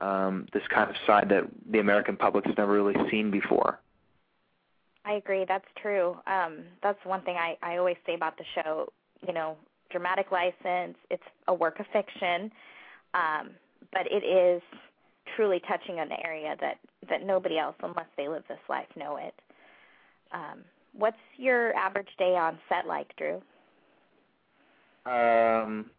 [0.00, 3.80] um, this kind of side that the American public has never really seen before.
[5.04, 5.44] I agree.
[5.46, 6.16] That's true.
[6.26, 8.88] Um, that's one thing I, I always say about the show.
[9.26, 9.56] You know,
[9.90, 10.96] dramatic license.
[11.10, 12.50] It's a work of fiction,
[13.14, 13.50] um,
[13.92, 14.62] but it is
[15.36, 19.34] truly touching an area that that nobody else, unless they live this life, know it.
[20.32, 20.64] Um,
[20.96, 23.42] what's your average day on set like, Drew?
[25.06, 25.90] Um,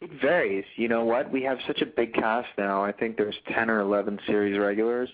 [0.00, 0.64] it varies.
[0.76, 1.30] You know what?
[1.30, 2.82] We have such a big cast now.
[2.82, 5.10] I think there's 10 or 11 series regulars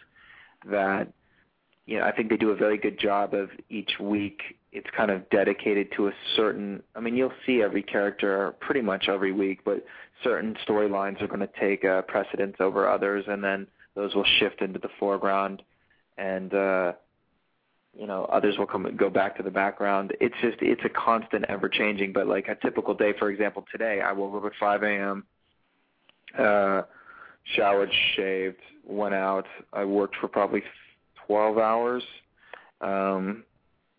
[0.71, 1.13] that
[1.89, 5.11] you know, I think they do a very good job of each week it's kind
[5.11, 9.61] of dedicated to a certain I mean, you'll see every character pretty much every week,
[9.65, 9.85] but
[10.23, 14.61] certain storylines are going to take uh, precedence over others and then those will shift
[14.61, 15.63] into the foreground
[16.19, 16.93] and uh
[17.99, 20.13] you know others will come go back to the background.
[20.21, 24.03] It's just it's a constant ever changing but like a typical day for example today
[24.03, 25.25] i woke up at 5 a.m
[26.39, 26.83] uh
[27.57, 30.63] showered shaved went out i worked for probably
[31.29, 32.03] 12 hours
[32.81, 33.45] um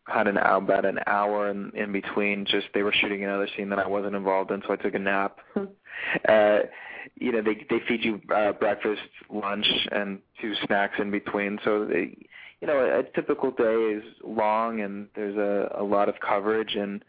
[0.07, 3.79] had an about an hour in, in between just they were shooting another scene that
[3.79, 5.37] I wasn't involved in so I took a nap.
[5.55, 6.59] uh
[7.15, 11.85] you know they they feed you uh breakfast, lunch and two snacks in between so
[11.85, 12.17] they
[12.61, 16.75] you know, a, a typical day is long and there's a, a lot of coverage
[16.75, 17.03] and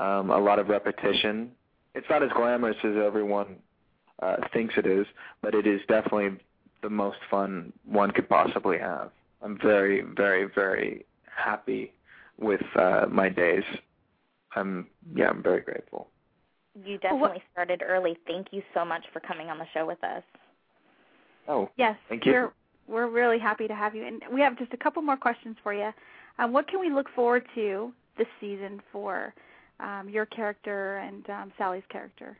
[0.00, 1.50] um, a lot of repetition.
[1.94, 3.56] It's not as glamorous as everyone
[4.22, 5.06] uh, thinks it is,
[5.42, 6.38] but it is definitely
[6.82, 9.10] the most fun one could possibly have.
[9.42, 11.92] I'm very, very, very happy
[12.38, 13.64] with uh, my days.
[14.56, 16.08] I'm yeah, I'm very grateful.
[16.84, 18.16] You definitely started early.
[18.26, 20.22] Thank you so much for coming on the show with us.
[21.48, 22.32] Oh, yes, thank you.
[22.32, 22.52] We're,
[22.86, 24.06] we're really happy to have you.
[24.06, 25.90] And we have just a couple more questions for you.
[26.38, 29.34] Um, what can we look forward to this season for
[29.80, 32.36] um, your character and um, Sally's character?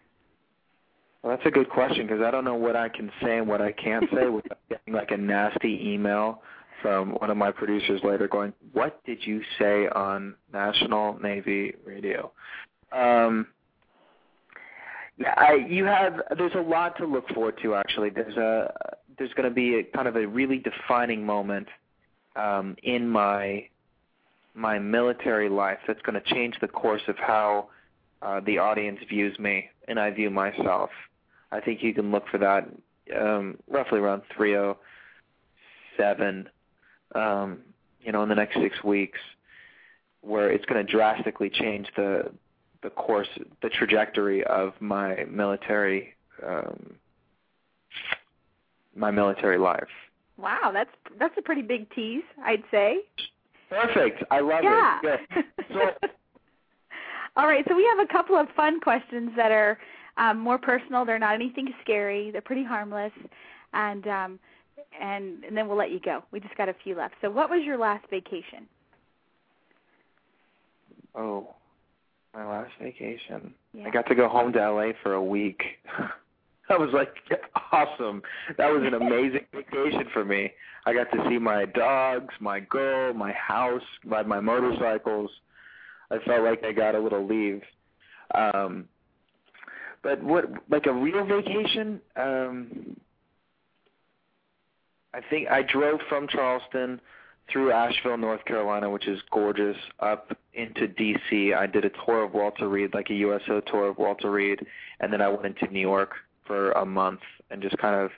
[1.23, 3.61] Well, that's a good question because I don't know what I can say and what
[3.61, 6.43] I can't say without getting like a nasty email
[6.83, 12.33] from one of my producers later going, "What did you say on National Navy Radio?"
[12.93, 13.49] Um,
[15.17, 16.21] yeah, I, you have.
[16.37, 17.75] There's a lot to look forward to.
[17.75, 18.73] Actually, there's a
[19.19, 21.69] there's going to be a kind of a really defining moment
[22.37, 23.67] um, in my
[24.55, 27.69] my military life that's going to change the course of how
[28.23, 30.91] uh, the audience views me and I view myself.
[31.51, 32.69] I think you can look for that
[33.17, 36.49] um, roughly around 307,
[37.15, 37.59] um,
[38.01, 39.19] you know, in the next six weeks,
[40.21, 42.31] where it's going to drastically change the
[42.83, 43.29] the course,
[43.61, 46.15] the trajectory of my military
[46.47, 46.95] um,
[48.95, 49.89] my military life.
[50.37, 52.99] Wow, that's that's a pretty big tease, I'd say.
[53.71, 54.23] Perfect.
[54.31, 55.01] I love yeah.
[55.03, 55.21] it.
[55.71, 55.91] Yeah.
[57.37, 59.79] All right, so we have a couple of fun questions that are
[60.17, 61.05] um, more personal.
[61.05, 62.31] They're not anything scary.
[62.31, 63.13] They're pretty harmless.
[63.73, 64.41] and um,
[65.01, 66.23] and and then we'll let you go.
[66.31, 67.15] We just got a few left.
[67.21, 68.67] So, what was your last vacation?
[71.15, 71.55] Oh,
[72.35, 73.55] my last vacation.
[73.73, 73.87] Yeah.
[73.87, 75.61] I got to go home to LA for a week.
[76.69, 77.15] that was like
[77.73, 78.23] awesome.
[78.57, 80.53] That was an amazing vacation for me.
[80.87, 85.31] I got to see my dogs, my girl, my house, ride my motorcycles.
[86.11, 87.63] I felt like I got a little leave.
[88.35, 88.87] Um
[90.03, 92.01] but what like a real vacation?
[92.17, 92.97] Um
[95.19, 97.01] I think I drove from Charleston
[97.51, 101.57] through Asheville, North Carolina, which is gorgeous, up into DC.
[101.57, 104.65] I did a tour of Walter Reed, like a USO tour of Walter Reed,
[105.01, 106.13] and then I went into New York
[106.47, 108.13] for a month and just kind of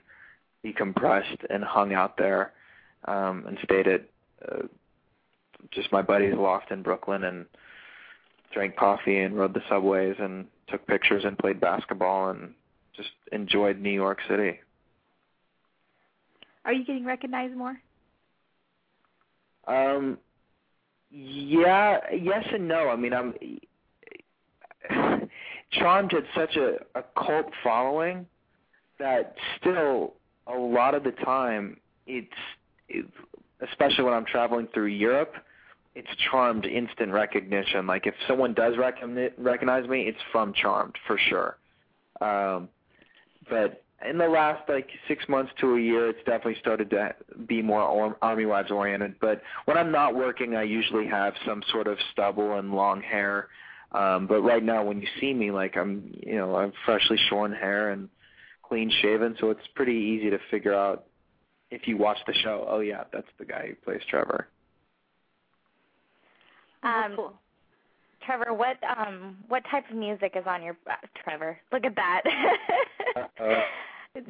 [0.63, 2.53] decompressed and hung out there
[3.07, 4.03] um and stayed at
[4.47, 4.67] uh,
[5.71, 7.47] just my buddy's loft in Brooklyn and
[8.53, 12.53] drank coffee and rode the subways and took pictures and played basketball and
[12.95, 14.61] just enjoyed New York City.
[16.71, 17.77] Are you getting recognized more?
[19.67, 20.19] Um,
[21.11, 22.89] yeah, yes and no.
[22.89, 23.35] I mean, I'm
[25.73, 28.25] Charmed had such a, a cult following
[29.01, 30.15] that still
[30.47, 32.29] a lot of the time it's,
[32.89, 33.05] it,
[33.69, 35.35] especially when I'm traveling through Europe,
[35.97, 37.89] it's Charmed instant recognition.
[37.89, 41.57] Like if someone does recognize recognize me, it's from Charmed for sure.
[42.21, 42.69] Um,
[43.49, 47.15] but in the last like six months to a year, it's definitely started to
[47.47, 49.15] be more Army Wives oriented.
[49.21, 53.49] But when I'm not working, I usually have some sort of stubble and long hair.
[53.93, 57.53] Um, but right now, when you see me, like I'm, you know, I'm freshly shorn
[57.53, 58.09] hair and
[58.63, 61.07] clean shaven, so it's pretty easy to figure out
[61.71, 62.67] if you watch the show.
[62.69, 64.47] Oh yeah, that's the guy who plays Trevor.
[66.83, 67.33] Um, cool.
[68.25, 71.59] Trevor, what um what type of music is on your uh, Trevor?
[71.73, 72.23] Look at that.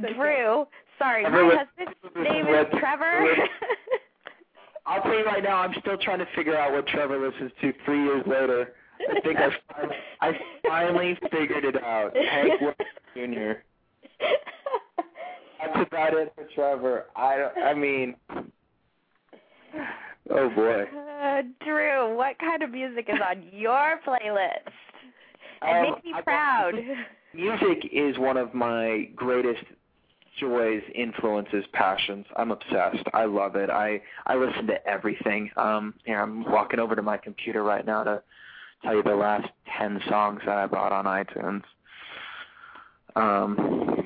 [0.01, 0.67] Drew,
[0.99, 3.27] sorry, my husband's name is Trevor.
[4.87, 7.73] I'll tell you right now, I'm still trying to figure out what Trevor listens to
[7.85, 8.73] three years later.
[9.09, 10.33] I think I finally, I
[10.67, 12.15] finally figured it out.
[12.17, 12.77] Hank Williams
[13.15, 13.53] Jr.
[15.61, 17.07] That's about it for Trevor.
[17.17, 18.15] I don't, I mean,
[20.31, 20.85] oh boy.
[21.23, 24.73] Uh, Drew, what kind of music is on your playlist?
[25.63, 26.75] It um, makes me proud.
[27.35, 29.63] Music is one of my greatest
[30.41, 32.27] joys, influences, passions.
[32.37, 33.07] I'm obsessed.
[33.13, 33.71] I love it.
[33.71, 35.51] I I listen to everything.
[35.57, 38.23] Um, here I'm walking over to my computer right now to
[38.83, 39.49] tell you the last
[39.79, 41.63] ten songs that I bought on iTunes.
[43.17, 44.05] Um,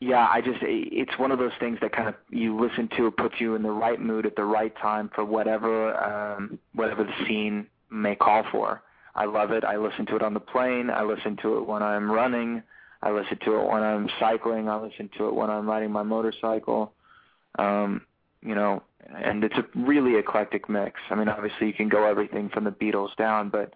[0.00, 3.16] yeah, I just it's one of those things that kind of you listen to it
[3.16, 7.26] puts you in the right mood at the right time for whatever um whatever the
[7.26, 8.82] scene may call for.
[9.16, 9.64] I love it.
[9.64, 10.90] I listen to it on the plane.
[10.90, 12.62] I listen to it when I'm running.
[13.02, 14.68] I listen to it when I'm cycling.
[14.68, 16.92] I listen to it when I'm riding my motorcycle.
[17.58, 18.02] Um,
[18.42, 18.82] you know,
[19.14, 21.00] and it's a really eclectic mix.
[21.10, 23.72] I mean, obviously you can go everything from the Beatles down, but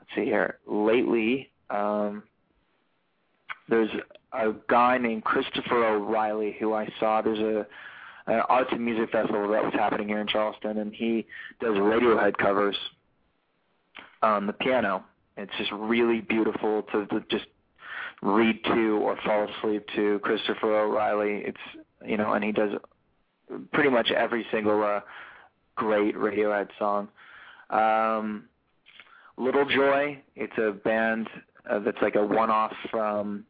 [0.00, 0.58] let's see here.
[0.66, 2.22] Lately, um,
[3.68, 3.90] there's
[4.32, 7.22] a guy named Christopher O'Riley who I saw.
[7.22, 7.66] There's a
[8.28, 11.26] an arts and music festival that was happening here in Charleston, and he
[11.60, 12.76] does Radiohead covers
[14.22, 15.04] on the piano.
[15.36, 17.44] It's just really beautiful to, to just
[18.22, 20.18] read to or fall asleep to.
[20.20, 21.42] Christopher O'Riley.
[21.44, 22.72] It's you know, and he does
[23.72, 25.00] pretty much every single uh,
[25.76, 27.08] great Radiohead song.
[27.70, 28.44] Um,
[29.36, 30.22] Little Joy.
[30.34, 31.28] It's a band
[31.68, 33.44] uh, that's like a one-off from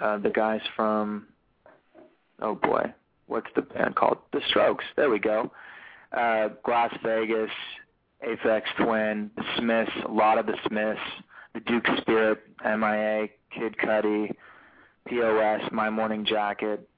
[0.00, 1.26] uh, the guys from
[2.40, 2.92] oh boy,
[3.26, 4.18] what's the band called?
[4.32, 4.84] The Strokes.
[4.96, 5.50] There we go.
[6.12, 7.50] Uh, Las Vegas,
[8.26, 11.00] Aphex Twin, The Smiths, a lot of the Smiths,
[11.54, 14.34] The Duke Spirit, MIA, Kid Cudi,
[15.06, 16.88] POS, My Morning Jacket,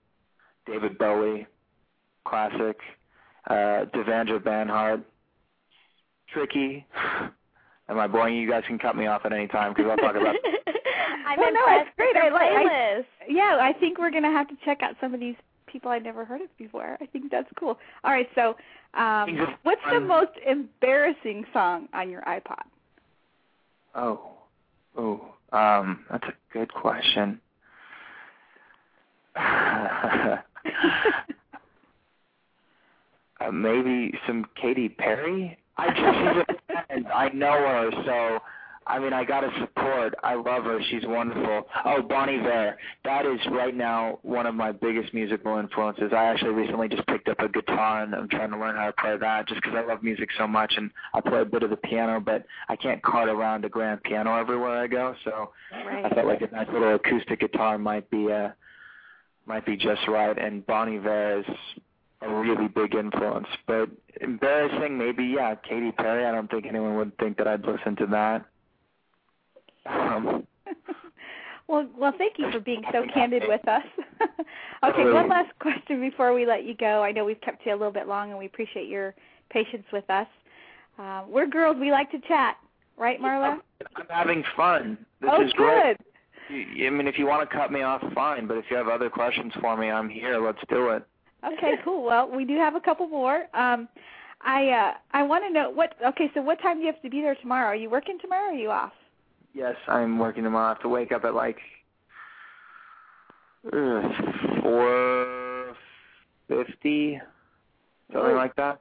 [0.67, 1.47] David Bowie,
[2.25, 2.79] classic,
[3.49, 5.03] uh, Devendra Banhart,
[6.33, 6.87] Tricky.
[7.89, 8.43] Am I boring you?
[8.43, 10.35] You guys can cut me off at any time because I'll talk about.
[11.27, 12.17] I'm well, no, impressed it's great.
[12.17, 12.43] I like.
[12.43, 13.05] I, playlist.
[13.29, 16.25] yeah, I think we're gonna have to check out some of these people I've never
[16.25, 16.97] heard of before.
[17.01, 17.79] I think that's cool.
[18.03, 18.57] All right, so
[18.99, 22.63] um, what's the most embarrassing song on your iPod?
[23.95, 24.36] Oh,
[24.97, 27.41] oh, um, that's a good question.
[29.37, 30.39] uh,
[33.53, 35.59] maybe some Katy Perry.
[35.77, 37.07] I just she's a friend.
[37.15, 38.39] I know her, so
[38.87, 40.15] I mean I gotta support.
[40.23, 40.81] I love her.
[40.91, 41.67] She's wonderful.
[41.85, 42.77] Oh, Bon Iver.
[43.05, 46.13] That is right now one of my biggest musical influences.
[46.13, 48.93] I actually recently just picked up a guitar and I'm trying to learn how to
[48.93, 51.71] play that just because I love music so much and I play a bit of
[51.71, 55.15] the piano, but I can't cart around a grand piano everywhere I go.
[55.25, 56.05] So right.
[56.05, 58.51] I felt like a nice little acoustic guitar might be uh
[59.47, 61.45] might be just right, and Bon Iver is
[62.23, 63.47] a really big influence.
[63.67, 63.89] But
[64.21, 66.27] embarrassing, maybe yeah, Katy Perry.
[66.27, 68.45] I don't think anyone would think that I'd listen to that.
[69.89, 70.47] Um,
[71.69, 73.85] well, well, thank you for being so candid with us.
[74.85, 77.03] okay, one last question before we let you go.
[77.03, 79.15] I know we've kept you a little bit long, and we appreciate your
[79.51, 80.27] patience with us.
[80.99, 81.77] Uh, we're girls.
[81.79, 82.57] We like to chat,
[82.97, 83.61] right, Marla?
[83.97, 84.99] I'm having fun.
[85.21, 85.97] This oh, is good.
[86.49, 86.87] great.
[86.87, 88.47] I mean, if you want to cut me off, fine.
[88.47, 90.39] But if you have other questions for me, I'm here.
[90.39, 91.05] Let's do it.
[91.45, 92.05] Okay, cool.
[92.05, 93.47] Well, we do have a couple more.
[93.55, 93.89] Um,
[94.43, 95.95] I uh, I want to know what.
[96.05, 97.67] Okay, so what time do you have to be there tomorrow?
[97.67, 98.51] Are you working tomorrow?
[98.51, 98.93] or Are you off?
[99.57, 100.67] Yes, I'm working tomorrow.
[100.67, 101.57] I have to wake up at like
[103.73, 104.03] uh,
[104.63, 105.75] four
[106.47, 107.19] fifty,
[108.13, 108.81] something like that.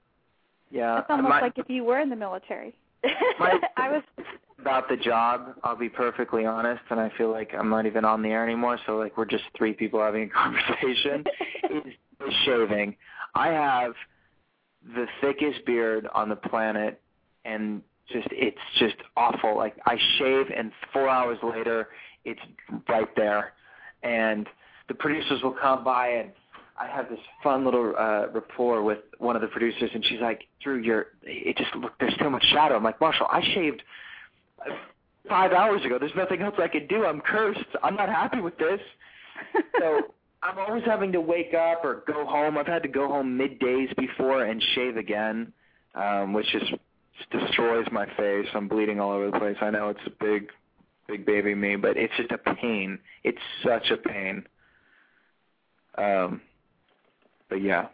[0.70, 2.76] Yeah, It's almost my- like if you were in the military.
[3.40, 4.04] my- I was.
[4.60, 5.54] about the job.
[5.64, 8.78] I'll be perfectly honest, and I feel like I'm not even on the air anymore.
[8.86, 11.24] So like we're just three people having a conversation.
[11.70, 11.94] is,
[12.28, 12.98] is shaving.
[13.34, 13.94] I have
[14.94, 17.00] the thickest beard on the planet,
[17.46, 19.56] and just it's just awful.
[19.56, 21.90] Like I shave, and four hours later,
[22.24, 22.42] it's
[22.88, 23.54] right there,
[24.04, 24.48] and
[24.88, 26.32] the producers will come by and.
[26.78, 30.42] I have this fun little uh rapport with one of the producers and she's like,
[30.62, 32.76] Drew, you're it just look there's too much shadow.
[32.76, 33.82] I'm like, Marshall, I shaved
[35.30, 35.98] five hours ago.
[36.00, 37.06] There's nothing else I can do.
[37.06, 37.64] I'm cursed.
[37.84, 38.80] I'm not happy with this.
[39.80, 40.02] so
[40.44, 42.58] I'm always having to wake up or go home.
[42.58, 45.52] I've had to go home middays before and shave again,
[45.96, 46.54] um, which
[47.18, 48.48] just destroys my face.
[48.54, 49.58] I'm bleeding all over the place.
[49.62, 50.50] I know it's a big,
[51.08, 53.00] big baby me, but it's just a pain.
[53.24, 54.44] It's such a pain.
[55.98, 56.42] Um,
[57.50, 57.88] but yeah.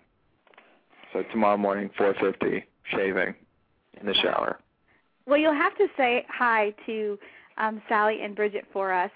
[1.13, 3.35] So tomorrow morning, 4:50, shaving
[3.99, 4.59] in the shower.
[5.25, 7.19] Well, you'll have to say hi to
[7.57, 9.11] um, Sally and Bridget for us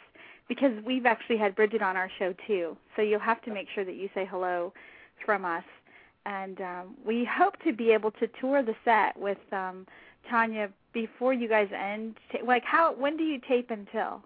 [0.48, 2.78] because we've actually had Bridget on our show too.
[2.96, 4.74] So you'll have to make sure that you say hello
[5.26, 5.64] from us.
[6.26, 9.86] And um, we hope to be able to tour the set with um,
[10.30, 12.16] Tanya before you guys end.
[12.46, 12.94] Like, how?
[12.96, 14.24] When do you tape until?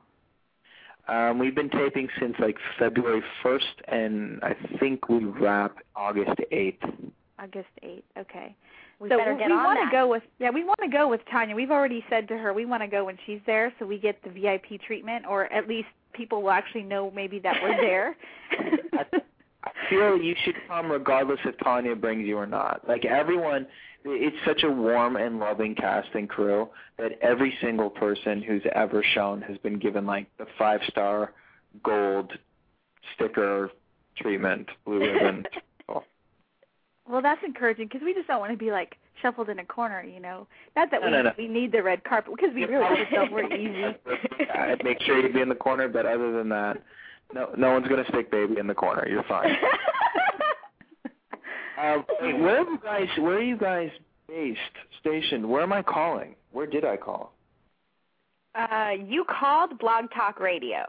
[1.09, 7.11] Um, we've been taping since like February 1st, and I think we wrap August 8th.
[7.39, 8.03] August 8th.
[8.17, 8.55] Okay.
[8.99, 11.07] We so better we get on want to go with yeah, we want to go
[11.07, 11.55] with Tanya.
[11.55, 14.21] We've already said to her we want to go when she's there, so we get
[14.23, 18.15] the VIP treatment, or at least people will actually know maybe that we're there.
[18.51, 19.05] I
[19.89, 22.87] feel you should come regardless if Tanya brings you or not.
[22.87, 23.67] Like everyone,
[24.05, 29.03] it's such a warm and loving cast and crew that every single person who's ever
[29.13, 31.33] shown has been given like the five star
[31.83, 32.31] gold
[33.15, 33.71] sticker
[34.17, 35.45] treatment, blue ribbon.
[35.87, 40.03] well, that's encouraging because we just don't want to be like shuffled in a corner,
[40.03, 40.47] you know.
[40.75, 41.31] Not that No, we no, no.
[41.37, 43.31] we need the red carpet because we really just don't.
[43.31, 43.97] We're easy.
[44.53, 46.81] I'd make sure you be in the corner, but other than that,
[47.33, 49.07] no, no one's gonna stick baby in the corner.
[49.07, 49.55] You're fine.
[51.77, 53.07] uh, wait, where are you guys?
[53.17, 53.89] Where are you guys
[54.27, 54.59] based?
[54.99, 55.47] Stationed?
[55.49, 56.35] Where am I calling?
[56.51, 57.33] Where did I call?
[58.55, 60.85] Uh, you called Blog Talk Radio.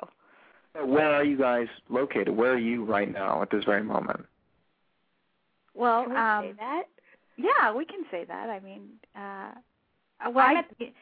[0.84, 2.30] Where are you guys located?
[2.30, 4.24] Where are you right now at this very moment?
[5.74, 6.82] Well, Can we um, say that?
[7.36, 8.48] yeah, we can say that.
[8.50, 9.50] I mean, uh,
[10.30, 10.92] well, I'm I, at- we,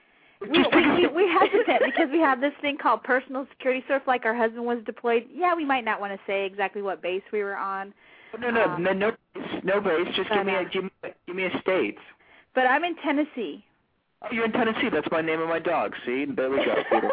[0.41, 3.85] we, we, we hesitant because we have this thing called personal security.
[3.89, 6.83] So if like our husband was deployed, yeah, we might not want to say exactly
[6.83, 7.93] what base we were on.
[8.39, 9.13] No, no, Um, no, no,
[9.65, 10.07] no base.
[10.15, 11.99] Just give me a uh, give me a, give me a state.
[12.55, 13.65] But I'm in Tennessee.
[14.23, 14.89] Oh, you're in Tennessee.
[14.93, 15.95] That's my name of my dog.
[16.05, 16.75] See, there we go.
[16.91, 17.11] Beautiful.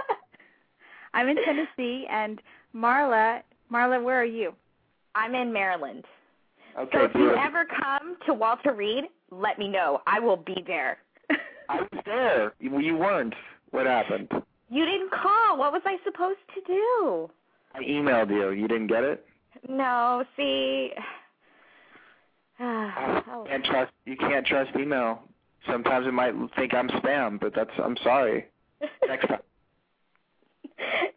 [1.13, 2.41] I'm in Tennessee, and
[2.75, 4.53] Marla, Marla, where are you?
[5.15, 6.03] I'm in Maryland.
[6.77, 10.01] Okay, so if you ever come to Walter Reed, let me know.
[10.05, 10.97] I will be there.
[11.69, 12.53] I was there.
[12.59, 13.33] You, weren't.
[13.71, 14.29] What happened?
[14.69, 15.57] You didn't call.
[15.57, 17.29] What was I supposed to do?
[17.73, 18.51] I emailed you.
[18.51, 19.25] You didn't get it.
[19.67, 20.91] No, see.
[22.57, 23.43] Ah, oh, Oh.
[23.43, 23.91] you can't trust.
[24.05, 25.23] You can't trust email.
[25.69, 27.71] Sometimes it might think I'm spam, but that's.
[27.83, 28.45] I'm sorry.
[29.07, 29.39] Next time.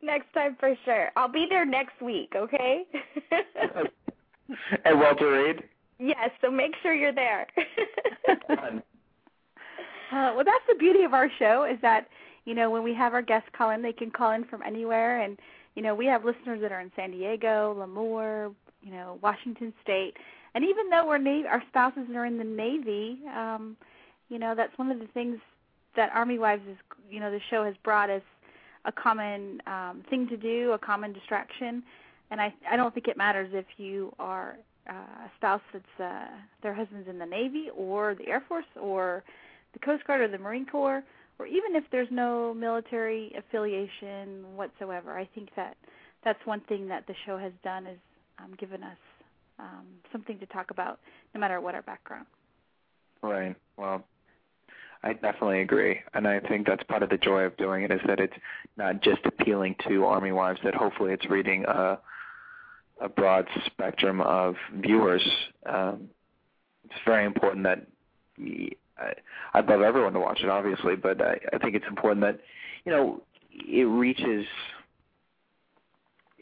[0.03, 1.11] next time for sure.
[1.17, 2.87] I'll be there next week, okay?
[4.85, 5.63] At Walter Reed.
[6.01, 7.47] yes, so make sure you're there.
[10.11, 12.09] Uh, well, that's the beauty of our show is that
[12.45, 15.21] you know when we have our guests call in, they can call in from anywhere,
[15.21, 15.39] and
[15.75, 20.15] you know we have listeners that are in San Diego, Lemoore, you know Washington State,
[20.55, 23.77] and even though we're Navy, our spouses are in the Navy, um,
[24.31, 25.39] you know that's one of the things
[25.95, 26.77] that Army Wives is
[27.11, 28.23] you know the show has brought us
[28.87, 31.83] a common um, thing to do, a common distraction,
[32.31, 34.57] and I I don't think it matters if you are
[34.89, 36.29] uh, a spouse that's uh,
[36.63, 39.23] their husband's in the Navy or the Air Force or
[39.73, 41.03] the Coast Guard or the Marine Corps,
[41.39, 45.17] or even if there's no military affiliation whatsoever.
[45.17, 45.77] I think that
[46.25, 47.99] that's one thing that the show has done is
[48.39, 48.97] um, given us
[49.59, 50.99] um, something to talk about,
[51.35, 52.27] no matter what our background.
[53.23, 53.57] Right.
[53.77, 54.05] Well,
[55.03, 58.01] I definitely agree, and I think that's part of the joy of doing it is
[58.07, 58.35] that it's
[58.77, 60.61] not just appealing to Army wives.
[60.65, 61.99] That hopefully it's reading a
[63.01, 65.23] a broad spectrum of viewers.
[65.67, 66.09] Um,
[66.85, 67.87] it's very important that
[69.55, 72.41] I'd love everyone to watch it, obviously, but I, I think it's important that
[72.85, 73.23] you know
[73.53, 74.47] it reaches.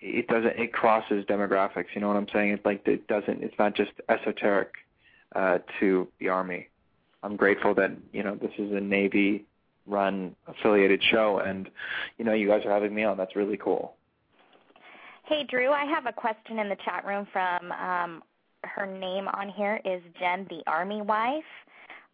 [0.00, 0.58] It doesn't.
[0.58, 1.86] It crosses demographics.
[1.94, 2.50] You know what I'm saying?
[2.50, 3.42] It's like it doesn't.
[3.42, 4.72] It's not just esoteric
[5.34, 6.68] uh, to the Army.
[7.22, 9.44] I'm grateful that you know this is a Navy
[9.86, 11.70] run affiliated show and
[12.18, 13.16] you know you guys are having me on.
[13.16, 13.94] That's really cool.
[15.24, 18.22] Hey Drew, I have a question in the chat room from um
[18.64, 21.44] her name on here is Jen the Army wife.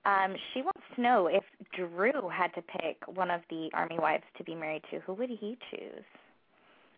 [0.05, 1.45] Um, she wants to know if
[1.77, 5.31] Drew had to pick one of the army wives to be married to, who would
[5.31, 6.05] he choose?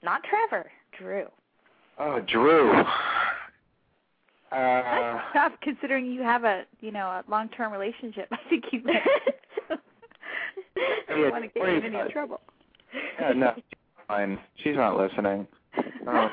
[0.03, 1.27] Not Trevor, Drew.
[1.99, 2.73] Oh, Drew.
[4.51, 8.29] That's Uh, tough considering you have a you know a long term relationship.
[8.33, 9.03] I think you might
[11.09, 12.41] Yeah, want to get in any about trouble.
[13.21, 13.65] yeah, no, she's
[14.09, 14.39] fine.
[14.63, 15.47] She's not listening.
[16.07, 16.29] Oh.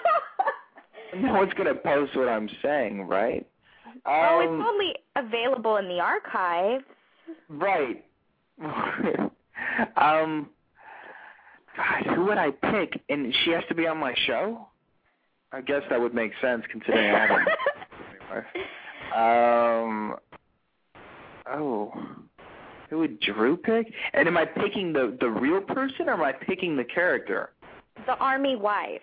[1.16, 3.46] no one's gonna post what I'm saying, right?
[4.06, 6.84] Oh, Um, it's only available in the archives.
[7.50, 8.04] Right.
[9.98, 10.50] um,
[11.76, 13.02] God, who would I pick?
[13.10, 14.68] And she has to be on my show.
[15.52, 17.48] I guess that would make sense considering I haven't.
[19.16, 20.16] um.
[21.50, 21.92] Oh,
[22.90, 23.92] who would Drew pick?
[24.14, 27.52] And am I picking the the real person or am I picking the character?
[28.06, 29.02] The army wife.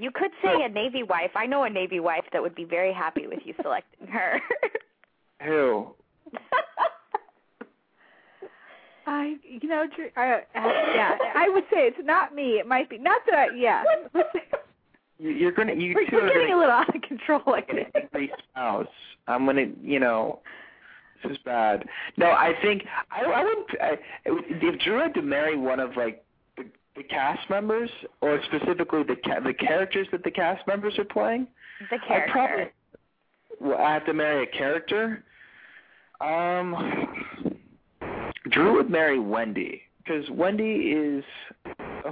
[0.00, 1.32] You could say a navy wife.
[1.36, 4.40] I know a navy wife that would be very happy with you selecting her.
[5.44, 5.88] Who?
[9.06, 10.40] I you know Drew, I, uh,
[10.94, 12.58] yeah I would say it's not me.
[12.58, 13.82] It might be not that I, yeah.
[15.18, 17.42] You- You're gonna you We're, two we're are getting gonna a little out of control.
[17.46, 18.04] I get an think.
[18.14, 18.86] angry spouse.
[19.28, 20.40] I'm gonna, you know,
[21.22, 21.84] this is bad.
[22.16, 23.80] No, I think I, I would.
[23.82, 26.24] I, if Drew had to marry one of like
[27.02, 27.90] the, cast members,
[28.20, 31.46] or specifically the ca- the characters that the cast members are playing,
[31.90, 32.32] the I character.
[32.32, 32.66] probably
[33.60, 35.24] well, I have to marry a character.
[36.20, 37.56] Um,
[38.50, 41.24] Drew would marry Wendy because Wendy is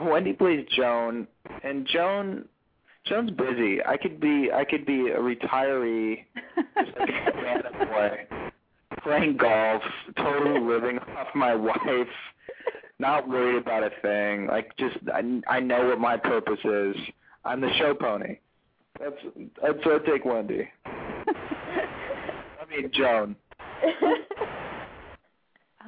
[0.01, 1.27] Wendy plays Joan,
[1.65, 2.45] and Joan
[3.07, 3.83] Joan's busy.
[3.85, 6.25] I could be I could be a retiree,
[6.57, 8.51] just like a Savannah boy,
[9.03, 9.83] playing golf,
[10.17, 11.79] totally living off my wife,
[12.99, 14.47] not worried about a thing.
[14.47, 16.97] Like just I I know what my purpose is.
[17.45, 18.39] I'm the show pony.
[19.01, 19.17] That's
[19.63, 20.69] that's so I take Wendy.
[20.87, 23.37] I mean Joan.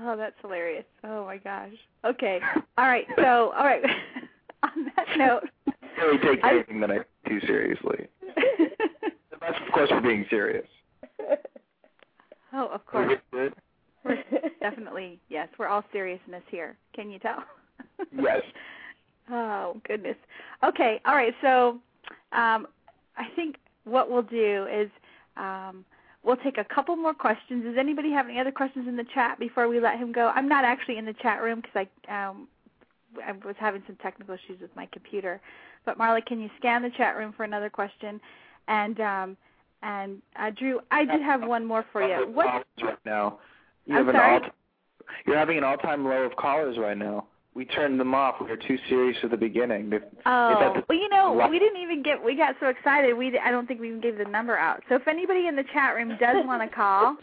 [0.02, 0.84] Oh, that's hilarious.
[1.04, 1.74] Oh my gosh.
[2.06, 2.40] Okay.
[2.78, 3.04] All right.
[3.16, 3.82] So, all right.
[4.62, 5.42] On that note,
[5.98, 6.98] Really take I- anything that I
[7.28, 8.06] too seriously.
[9.40, 10.66] That's of course for being serious.
[12.54, 13.18] oh, of course.
[14.60, 15.48] Definitely yes.
[15.58, 16.76] We're all seriousness here.
[16.94, 17.44] Can you tell?
[18.14, 18.42] Yes.
[19.30, 20.16] Oh goodness.
[20.64, 21.00] Okay.
[21.06, 21.34] All right.
[21.40, 21.78] So,
[22.32, 22.66] um,
[23.16, 24.90] I think what we'll do is
[25.36, 25.84] um,
[26.22, 27.64] we'll take a couple more questions.
[27.64, 30.28] Does anybody have any other questions in the chat before we let him go?
[30.34, 32.48] I'm not actually in the chat room because I um,
[33.26, 35.40] I was having some technical issues with my computer.
[35.84, 38.20] But Marla, can you scan the chat room for another question?
[38.68, 39.36] And um,
[39.82, 42.30] and uh, Drew, I did have one more for you.
[42.30, 42.66] What?
[42.82, 43.38] Right now?
[43.90, 44.36] You I'm have sorry?
[44.36, 44.50] an all.
[45.26, 47.26] You're having an all-time low of callers right now.
[47.54, 48.36] We turned them off.
[48.40, 49.92] We were too serious at the beginning.
[49.92, 52.22] If, Oh, if well, you know, we didn't even get.
[52.24, 53.14] We got so excited.
[53.14, 54.84] We I don't think we even gave the number out.
[54.88, 57.16] So if anybody in the chat room does want to call,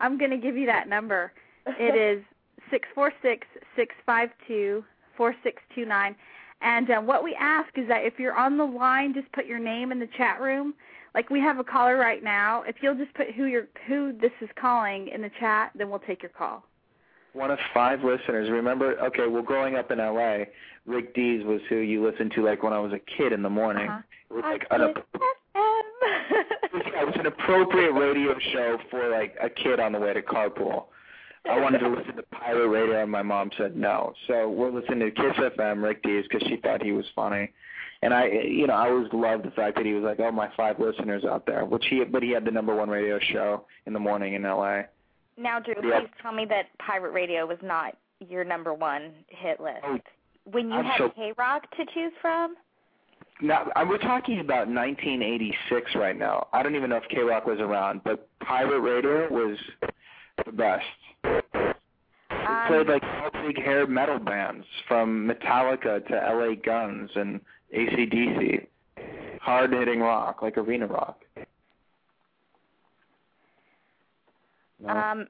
[0.00, 1.32] I'm going to give you that number.
[1.66, 2.24] It is
[2.70, 3.46] six four six
[3.76, 4.82] six five two
[5.18, 6.16] four six two nine.
[6.62, 9.58] And um, what we ask is that if you're on the line, just put your
[9.58, 10.72] name in the chat room.
[11.16, 12.62] Like we have a caller right now.
[12.62, 15.98] If you'll just put who you're who this is calling in the chat, then we'll
[16.00, 16.62] take your call.
[17.32, 18.50] one of five listeners.
[18.50, 18.98] Remember?
[19.00, 20.48] Okay, well, growing up in L.A.,
[20.86, 23.50] Rick Dees was who you listened to like when I was a kid in the
[23.50, 23.88] morning.
[23.88, 24.00] Uh-huh.
[24.30, 24.80] It was like an,
[25.54, 30.84] it was an appropriate radio show for like a kid on the way to carpool.
[31.48, 34.12] I wanted to listen to pirate radio, and my mom said no.
[34.26, 37.52] So we're listening to Kiss FM, Rick Dees, because she thought he was funny.
[38.02, 40.50] And I, you know, I always loved the fact that he was like, "Oh, my
[40.56, 43.92] five listeners out there," which he, but he had the number one radio show in
[43.92, 44.84] the morning in L.A.
[45.38, 46.00] Now, Drew, Yeah.
[46.00, 49.78] please tell me that pirate radio was not your number one hit list.
[49.84, 49.98] Oh,
[50.44, 52.56] when you I'm had so- K Rock to choose from?
[53.42, 56.46] Now, we're talking about 1986 right now.
[56.54, 59.58] I don't even know if K Rock was around, but pirate radio was
[60.44, 60.84] the best.
[61.24, 61.76] It
[62.30, 67.40] Um, played like all big hair metal bands from Metallica to LA Guns and
[67.74, 68.66] ACDC.
[69.40, 71.22] hard hitting rock, like arena rock.
[74.80, 74.88] No?
[74.90, 75.26] Um,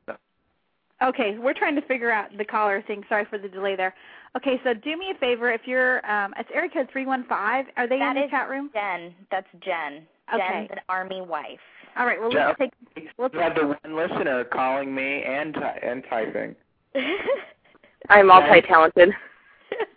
[1.02, 3.02] Okay, we're trying to figure out the caller thing.
[3.08, 3.94] Sorry for the delay there.
[4.34, 7.66] Okay, so do me a favor if you're um it's area code three one five.
[7.76, 8.70] Are they that in the is chat room?
[8.72, 9.14] Jen.
[9.30, 10.06] That's Jen.
[10.34, 10.46] Okay.
[10.48, 11.58] Jen's an army wife.
[11.98, 15.54] All right, well Jen- let's take we'll You have the one listener calling me and
[15.82, 16.56] and typing.
[18.08, 19.10] I'm multi-talented.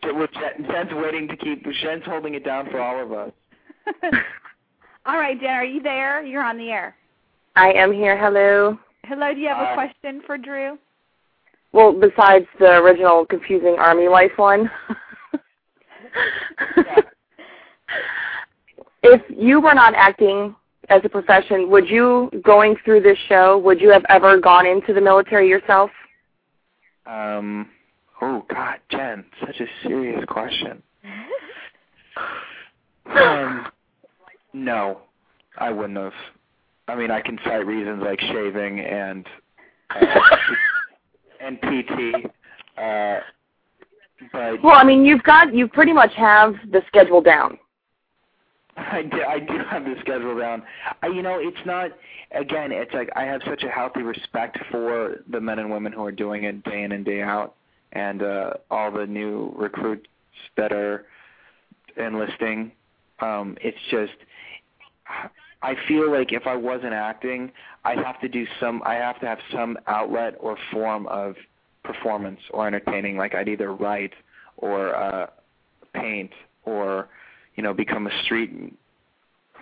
[0.03, 1.63] Well, Jen- Jen's waiting to keep.
[1.81, 3.31] Jen's holding it down for all of us.
[5.05, 6.23] All right, Jen, are you there?
[6.23, 6.95] You're on the air.
[7.55, 8.17] I am here.
[8.17, 8.77] Hello.
[9.05, 10.77] Hello, do you have a question for Drew?
[11.71, 14.69] Well, besides the original confusing army life one.
[19.03, 20.55] if you were not acting
[20.89, 24.93] as a profession, would you, going through this show, would you have ever gone into
[24.93, 25.91] the military yourself?
[27.05, 27.69] Um.
[28.21, 30.81] Oh God, Jen, such a serious question.
[33.05, 33.67] Um.
[34.53, 34.99] No,
[35.57, 36.13] I wouldn't have.
[36.87, 39.25] I mean, I can cite reasons like shaving and
[39.89, 40.19] uh,
[41.41, 42.25] and PT.
[42.77, 43.19] Uh,
[44.31, 47.57] but Well, I mean, you've got, you pretty much have the schedule down.
[48.77, 50.63] I do, I do have the schedule down.
[51.01, 51.91] I, you know, it's not.
[52.31, 56.05] Again, it's like I have such a healthy respect for the men and women who
[56.05, 57.55] are doing it day in and day out,
[57.93, 60.07] and uh, all the new recruits
[60.57, 61.05] that are
[61.97, 62.71] enlisting.
[63.19, 64.13] Um, it's just,
[65.61, 67.51] I feel like if I wasn't acting,
[67.83, 68.81] I have to do some.
[68.85, 71.35] I have to have some outlet or form of
[71.83, 73.17] performance or entertaining.
[73.17, 74.13] Like I'd either write
[74.57, 75.27] or uh,
[75.93, 76.31] paint
[76.63, 77.09] or
[77.59, 78.73] you know, become a street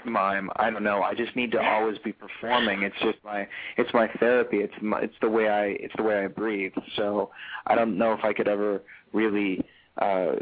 [0.08, 0.50] mime.
[0.56, 1.02] I don't know.
[1.02, 2.84] I just need to always be performing.
[2.84, 3.48] It's just my
[3.78, 4.58] it's my therapy.
[4.58, 6.74] It's my, it's the way I it's the way I breathe.
[6.96, 7.32] So
[7.66, 8.82] I don't know if I could ever
[9.14, 9.64] really
[10.02, 10.36] uh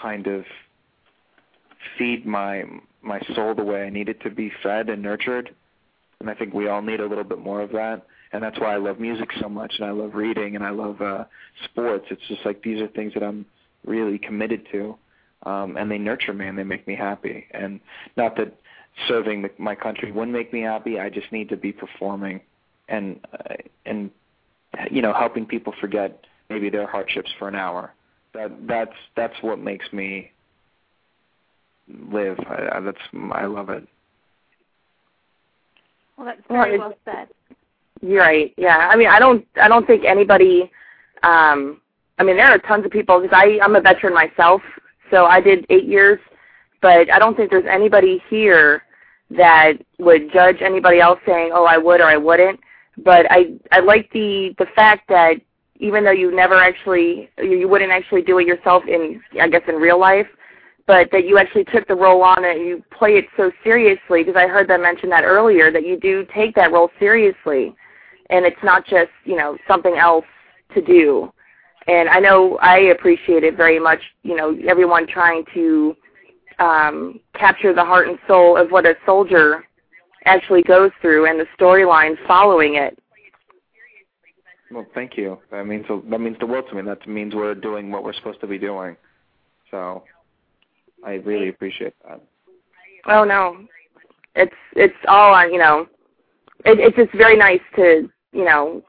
[0.00, 0.44] kind of
[1.98, 2.64] feed my
[3.02, 5.54] my soul the way I need it to be fed and nurtured.
[6.20, 8.06] And I think we all need a little bit more of that.
[8.32, 11.00] And that's why I love music so much and I love reading and I love
[11.00, 11.24] uh
[11.64, 12.06] sports.
[12.10, 13.46] It's just like these are things that I'm
[13.84, 14.96] really committed to
[15.44, 17.46] um, and they nurture me and they make me happy.
[17.50, 17.80] And
[18.16, 18.54] not that
[19.08, 20.98] serving the, my country wouldn't make me happy.
[21.00, 22.40] I just need to be performing
[22.88, 23.54] and uh,
[23.86, 24.10] and
[24.90, 27.94] you know helping people forget maybe their hardships for an hour.
[28.34, 30.30] That that's that's what makes me
[32.10, 32.38] live.
[32.48, 32.98] I, I, that's
[33.32, 33.86] I love it.
[36.16, 37.28] Well, that's very it's- well said.
[38.04, 38.52] You're right.
[38.56, 38.88] Yeah.
[38.90, 39.46] I mean, I don't.
[39.60, 40.70] I don't think anybody.
[41.22, 41.80] Um,
[42.18, 44.60] I mean, there are tons of people because I I'm a veteran myself,
[45.10, 46.18] so I did eight years,
[46.82, 48.82] but I don't think there's anybody here
[49.30, 52.60] that would judge anybody else saying, "Oh, I would" or "I wouldn't."
[52.98, 55.36] But I I like the the fact that
[55.76, 59.62] even though you never actually you you wouldn't actually do it yourself in I guess
[59.68, 60.28] in real life,
[60.86, 64.36] but that you actually took the role on and you play it so seriously because
[64.36, 67.74] I heard them mention that earlier that you do take that role seriously
[68.32, 70.24] and it's not just you know something else
[70.74, 71.32] to do
[71.86, 75.94] and i know i appreciate it very much you know everyone trying to
[76.58, 79.64] um capture the heart and soul of what a soldier
[80.24, 82.98] actually goes through and the storyline following it
[84.70, 85.38] Well, thank you.
[85.50, 86.82] That means so that means the world to me.
[86.82, 88.96] That means we're doing what we're supposed to be doing.
[89.70, 90.04] So
[91.04, 92.20] I really appreciate that.
[93.06, 93.66] oh no
[94.34, 95.86] it's it's all on you know
[96.64, 98.82] it, it's just very nice to you know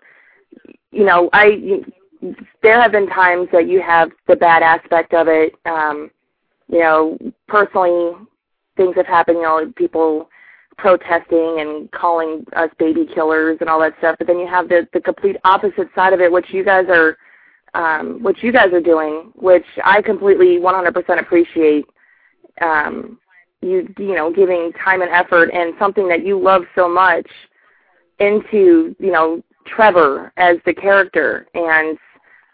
[0.91, 1.83] you know i you,
[2.61, 6.09] there have been times that you have the bad aspect of it um
[6.73, 7.17] you know
[7.47, 8.13] personally
[8.75, 10.27] things have happened you know people
[10.77, 14.87] protesting and calling us baby killers and all that stuff but then you have the
[14.91, 17.15] the complete opposite side of it which you guys are
[17.75, 21.85] um which you guys are doing which i completely 100% appreciate
[22.61, 23.19] um
[23.61, 27.27] you you know giving time and effort and something that you love so much
[28.19, 31.97] into you know Trevor as the character and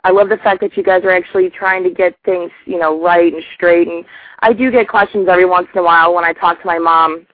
[0.03, 3.01] I love the fact that you guys are actually trying to get things you know
[3.03, 4.05] right and straight and
[4.39, 7.27] I do get questions every once in a while when I talk to my mom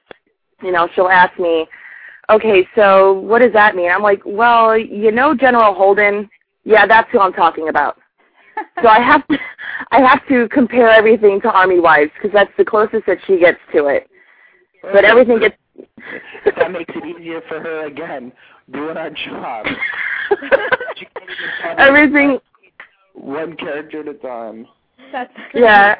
[0.61, 1.67] you know she'll ask me
[2.29, 6.29] okay so what does that mean I'm like well you know General Holden
[6.63, 7.97] yeah that's who I'm talking about
[8.81, 9.37] so I have to
[9.91, 13.59] I have to compare everything to Army Wives because that's the closest that she gets
[13.73, 14.09] to it.
[14.81, 15.09] But mm.
[15.09, 15.55] everything gets
[16.45, 18.31] that makes it easier for her again
[18.71, 19.65] doing our job.
[20.97, 22.39] She can't even tell me everything.
[23.15, 24.67] One character at a time.
[25.11, 25.63] That's great.
[25.63, 25.95] Yeah.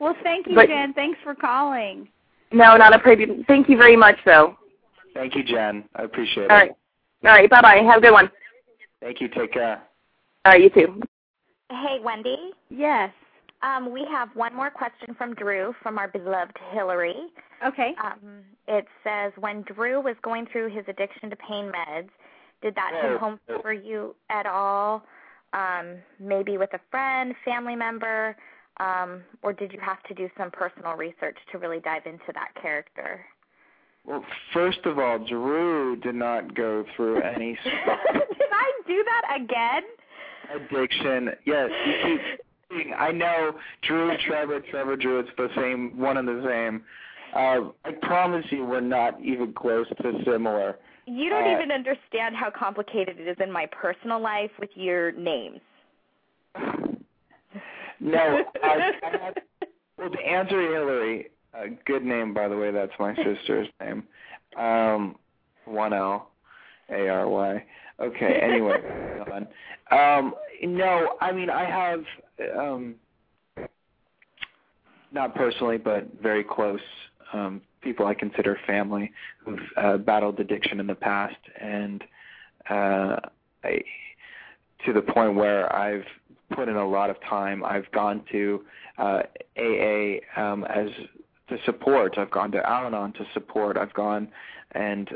[0.00, 0.92] Well, thank you, But- Jen.
[0.94, 2.08] Thanks for calling.
[2.52, 3.44] No, not a problem.
[3.48, 4.56] Thank you very much, though.
[5.14, 5.84] Thank you, Jen.
[5.96, 6.60] I appreciate All it.
[6.60, 6.70] right.
[7.24, 7.50] All right.
[7.50, 7.76] Bye bye.
[7.76, 8.30] Have a good one.
[9.00, 9.28] Thank you.
[9.28, 9.82] Take care.
[10.44, 10.62] All right.
[10.62, 11.00] You too.
[11.70, 12.52] Hey, Wendy.
[12.68, 13.10] Yes.
[13.62, 17.16] Um, we have one more question from Drew from our beloved Hillary.
[17.66, 17.94] Okay.
[18.02, 22.10] Um, it says, when Drew was going through his addiction to pain meds,
[22.60, 25.02] did that hit home for you at all?
[25.54, 28.36] Um, maybe with a friend, family member,
[28.78, 32.48] um, or did you have to do some personal research to really dive into that
[32.60, 33.24] character?
[34.04, 37.72] Well, first of all, Drew did not go through any did
[38.52, 39.82] I do that again?
[40.52, 41.30] addiction.
[41.44, 42.18] Yes, you
[42.70, 42.86] keep.
[42.98, 43.52] I know
[43.82, 45.20] Drew, Trevor, Trevor, Drew.
[45.20, 46.82] It's the same, one and the same.
[47.34, 50.78] Uh, I promise you, we're not even close to similar.
[51.06, 55.12] You don't Uh, even understand how complicated it is in my personal life with your
[55.12, 55.60] names.
[58.00, 59.42] No, I, I had,
[59.98, 62.70] well, to answer Hillary, a good name by the way.
[62.70, 64.04] That's my sister's name.
[64.56, 65.16] Um,
[65.64, 66.30] one L,
[66.90, 67.64] A R Y.
[68.00, 68.40] Okay.
[68.42, 68.80] Anyway.
[69.90, 72.04] Um, no, I mean I have
[72.58, 72.94] um,
[75.12, 76.80] not personally, but very close
[77.32, 82.02] um, people I consider family who've uh, battled addiction in the past, and
[82.68, 83.16] uh,
[83.62, 83.82] I,
[84.86, 86.04] to the point where I've
[86.54, 87.64] put in a lot of time.
[87.64, 88.64] I've gone to
[88.98, 89.22] uh,
[89.58, 90.88] AA um, as
[91.48, 92.18] to support.
[92.18, 93.76] I've gone to Al-Anon to support.
[93.76, 94.28] I've gone
[94.72, 95.08] and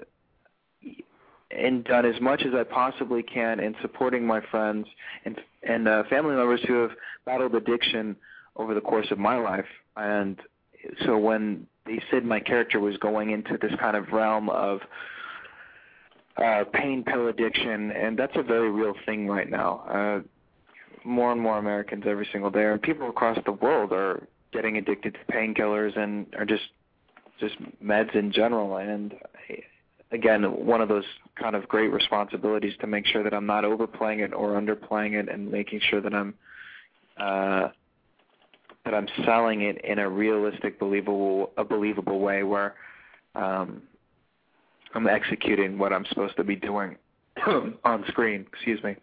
[1.51, 4.87] and done as much as I possibly can in supporting my friends
[5.25, 6.91] and and uh, family members who have
[7.25, 8.17] battled addiction
[8.57, 9.67] over the course of my life.
[9.97, 10.39] And
[11.07, 14.81] so when they said my character was going into this kind of realm of
[16.37, 19.79] uh, pain pill addiction, and that's a very real thing right now.
[19.89, 20.21] Uh,
[21.05, 25.15] more and more Americans every single day, and people across the world are getting addicted
[25.15, 26.65] to painkillers and are just
[27.41, 28.77] just meds in general.
[28.77, 29.15] And
[30.11, 31.05] again, one of those
[31.41, 35.29] kind of great responsibilities to make sure that I'm not overplaying it or underplaying it,
[35.29, 36.35] and making sure that I'm
[37.19, 37.69] uh,
[38.85, 42.75] that I'm selling it in a realistic, believable, a believable way where
[43.35, 43.83] um,
[44.95, 46.97] I'm executing what I'm supposed to be doing
[47.47, 48.47] on screen.
[48.53, 48.97] Excuse me.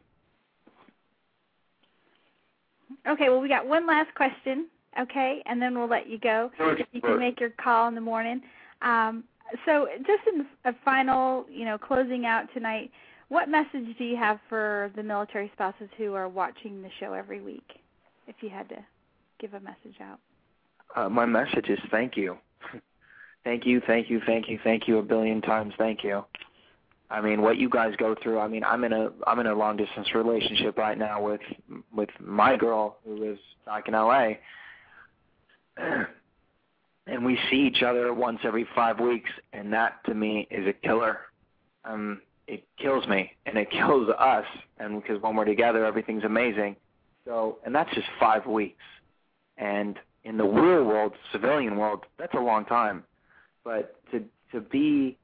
[3.07, 4.67] Okay, well, we got one last question,
[4.99, 6.51] okay, and then we'll let you go.
[6.57, 8.41] Sure, You can make your call in the morning.
[8.81, 9.23] Um,
[9.65, 12.89] so, just in a final, you know, closing out tonight,
[13.29, 17.41] what message do you have for the military spouses who are watching the show every
[17.41, 17.79] week?
[18.27, 18.77] If you had to
[19.39, 20.19] give a message out.
[20.95, 22.37] Uh, my message is thank you.
[23.43, 25.73] thank you, thank you, thank you, thank you a billion times.
[25.77, 26.23] Thank you.
[27.09, 28.39] I mean, what you guys go through.
[28.39, 31.41] I mean, I'm in a I'm in a long distance relationship right now with
[31.93, 34.33] with my girl who lives back in LA.
[37.07, 40.73] And we see each other once every 5 weeks and that to me is a
[40.73, 41.19] killer.
[41.83, 44.45] Um it kills me and it kills us
[44.79, 46.75] and because when we're together everything's amazing.
[47.23, 48.81] So, and that's just 5 weeks.
[49.57, 53.03] And in the real world, civilian world, that's a long time.
[53.63, 55.17] But to to be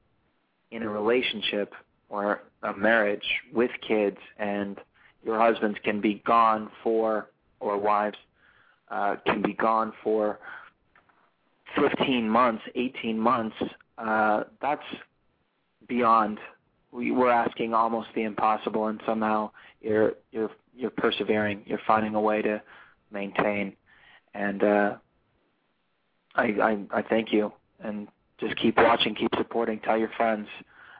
[0.70, 1.74] in a relationship
[2.08, 4.78] or a marriage with kids and
[5.24, 7.28] your husbands can be gone for
[7.60, 8.16] or wives
[8.90, 10.38] uh can be gone for
[11.76, 13.56] 15 months, 18 months,
[13.98, 14.82] uh that's
[15.88, 16.38] beyond
[16.90, 22.20] we we're asking almost the impossible and somehow you're you're you're persevering, you're finding a
[22.20, 22.60] way to
[23.10, 23.74] maintain
[24.34, 24.96] and uh
[26.34, 27.52] I I I thank you
[27.82, 28.08] and
[28.40, 30.48] just keep watching, keep supporting, tell your friends.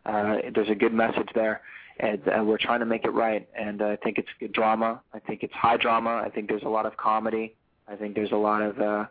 [0.05, 1.61] Uh there's a good message there
[2.01, 5.01] and uh, we're trying to make it right and uh, I think it's good drama.
[5.13, 6.23] I think it's high drama.
[6.25, 7.55] I think there's a lot of comedy.
[7.89, 9.07] I think there's a lot of uh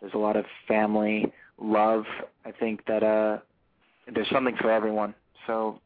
[0.00, 2.04] there's a lot of family love.
[2.44, 3.38] I think that uh
[4.12, 5.14] there's something for everyone.
[5.46, 5.80] So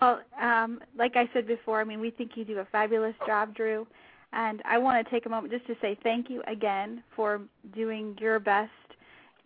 [0.00, 3.54] Well, um, like I said before, I mean, we think you do a fabulous job,
[3.54, 3.86] Drew.
[4.32, 7.40] And I want to take a moment just to say thank you again for
[7.74, 8.70] doing your best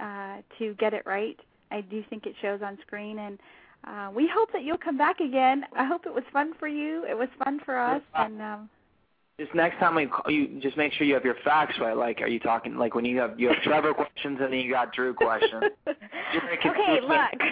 [0.00, 1.38] uh, to get it right.
[1.70, 3.38] I do think it shows on screen, and
[3.86, 5.64] uh, we hope that you'll come back again.
[5.76, 7.04] I hope it was fun for you.
[7.08, 8.70] It was fun for us, and um,
[9.40, 11.96] just next time we call you, just make sure you have your facts right.
[11.96, 14.70] Like, are you talking like when you have you have Trevor questions and then you
[14.70, 15.64] got Drew questions?
[16.34, 17.42] Okay, look.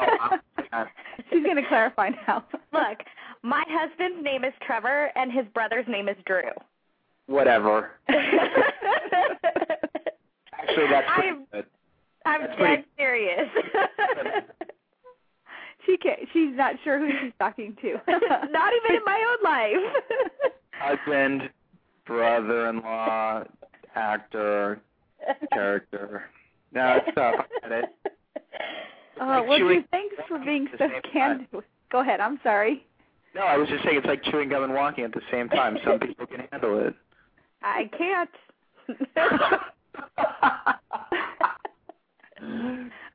[0.72, 0.84] Oh,
[1.30, 2.44] she's going to clarify now.
[2.72, 2.98] look,
[3.46, 6.42] my husband's name is Trevor and his brother's name is Drew.
[7.26, 7.90] Whatever.
[8.08, 8.26] Actually,
[10.90, 11.66] that's pretty I'm- good.
[12.24, 13.48] I'm That's dead pretty- serious.
[15.86, 17.92] she can't, She's not sure who she's talking to.
[18.50, 19.92] Not even in my own life.
[20.72, 21.48] Husband,
[22.04, 23.44] brother-in-law,
[23.94, 24.80] actor,
[25.52, 26.24] character.
[26.72, 27.46] No, it's tough.
[27.64, 27.84] I get it.
[29.20, 31.46] Oh, Like well, chewing thanks for being so candid.
[31.92, 32.18] Go ahead.
[32.18, 32.84] I'm sorry.
[33.36, 35.76] No, I was just saying it's like chewing gum and walking at the same time.
[35.84, 36.94] Some people can handle it.
[37.62, 38.30] I can't.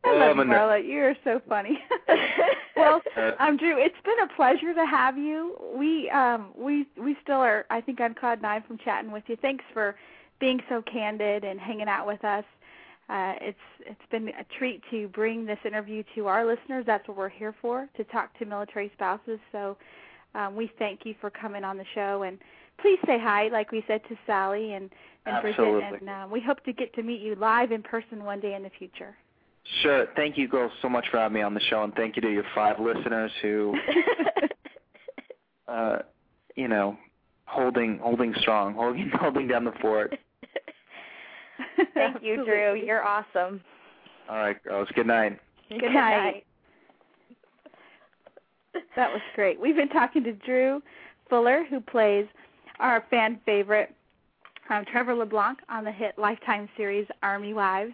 [0.03, 0.87] I love you, Marla.
[0.87, 1.79] You're so funny.
[2.75, 3.01] well,
[3.39, 5.57] um, Drew, it's been a pleasure to have you.
[5.75, 9.37] We um we we still are I think on cloud nine from chatting with you.
[9.41, 9.95] Thanks for
[10.39, 12.43] being so candid and hanging out with us.
[13.09, 16.85] Uh, it's it's been a treat to bring this interview to our listeners.
[16.85, 19.39] That's what we're here for, to talk to military spouses.
[19.51, 19.77] So
[20.35, 22.37] um, we thank you for coming on the show, and
[22.81, 24.89] please say hi, like we said to Sally and
[25.25, 25.81] and Absolutely.
[25.81, 28.55] Bridget, and uh, we hope to get to meet you live in person one day
[28.55, 29.15] in the future.
[29.83, 30.07] Sure.
[30.15, 32.31] Thank you, girls, so much for having me on the show, and thank you to
[32.31, 33.75] your five listeners who,
[35.67, 35.99] uh,
[36.55, 36.97] you know,
[37.45, 40.17] holding holding strong, holding holding down the fort.
[41.93, 42.75] Thank you, Drew.
[42.75, 43.61] You're awesome.
[44.29, 44.87] All right, girls.
[44.95, 45.39] Good night.
[45.69, 46.45] Good, night.
[48.95, 49.59] That was great.
[49.59, 50.81] We've been talking to Drew
[51.29, 52.25] Fuller, who plays
[52.79, 53.93] our fan favorite
[54.69, 57.93] um, Trevor LeBlanc on the hit Lifetime series Army Wives.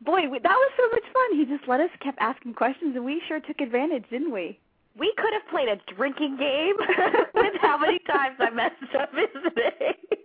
[0.00, 1.38] Boy, we, that was so much fun.
[1.38, 4.58] He just let us kept asking questions, and we sure took advantage, didn't we?
[4.98, 6.74] We could have played a drinking game
[7.34, 10.21] with how many times I messed up his name.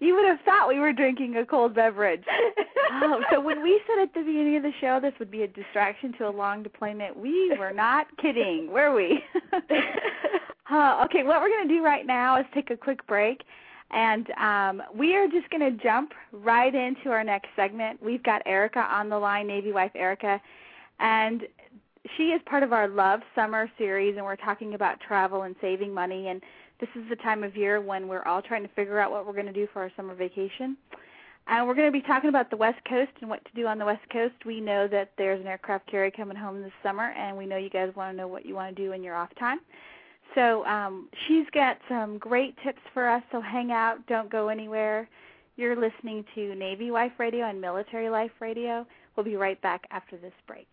[0.00, 2.22] You would have thought we were drinking a cold beverage.
[2.92, 5.48] oh, so when we said at the beginning of the show this would be a
[5.48, 9.22] distraction to a long deployment, we were not kidding, were we?
[10.70, 13.42] uh, okay, what we're going to do right now is take a quick break.
[13.90, 18.02] And um, we are just going to jump right into our next segment.
[18.02, 20.40] We've got Erica on the line, Navy wife Erica,
[21.00, 21.42] and
[22.16, 25.92] she is part of our Love Summer series, and we're talking about travel and saving
[25.92, 26.28] money.
[26.28, 26.42] And
[26.80, 29.32] this is the time of year when we're all trying to figure out what we're
[29.32, 30.76] going to do for our summer vacation.
[31.46, 33.78] And we're going to be talking about the West Coast and what to do on
[33.78, 34.34] the West Coast.
[34.44, 37.70] We know that there's an aircraft carrier coming home this summer, and we know you
[37.70, 39.60] guys want to know what you want to do in your off time.
[40.34, 43.22] So um, she's got some great tips for us.
[43.32, 45.08] So hang out, don't go anywhere.
[45.56, 48.86] You're listening to Navy Wife Radio and Military Life Radio.
[49.16, 50.68] We'll be right back after this break.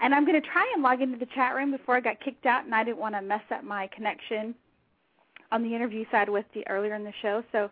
[0.00, 2.46] And I'm going to try and log into the chat room before I got kicked
[2.46, 4.54] out, and I didn't want to mess up my connection
[5.52, 7.44] on the interview side with the earlier in the show.
[7.52, 7.68] So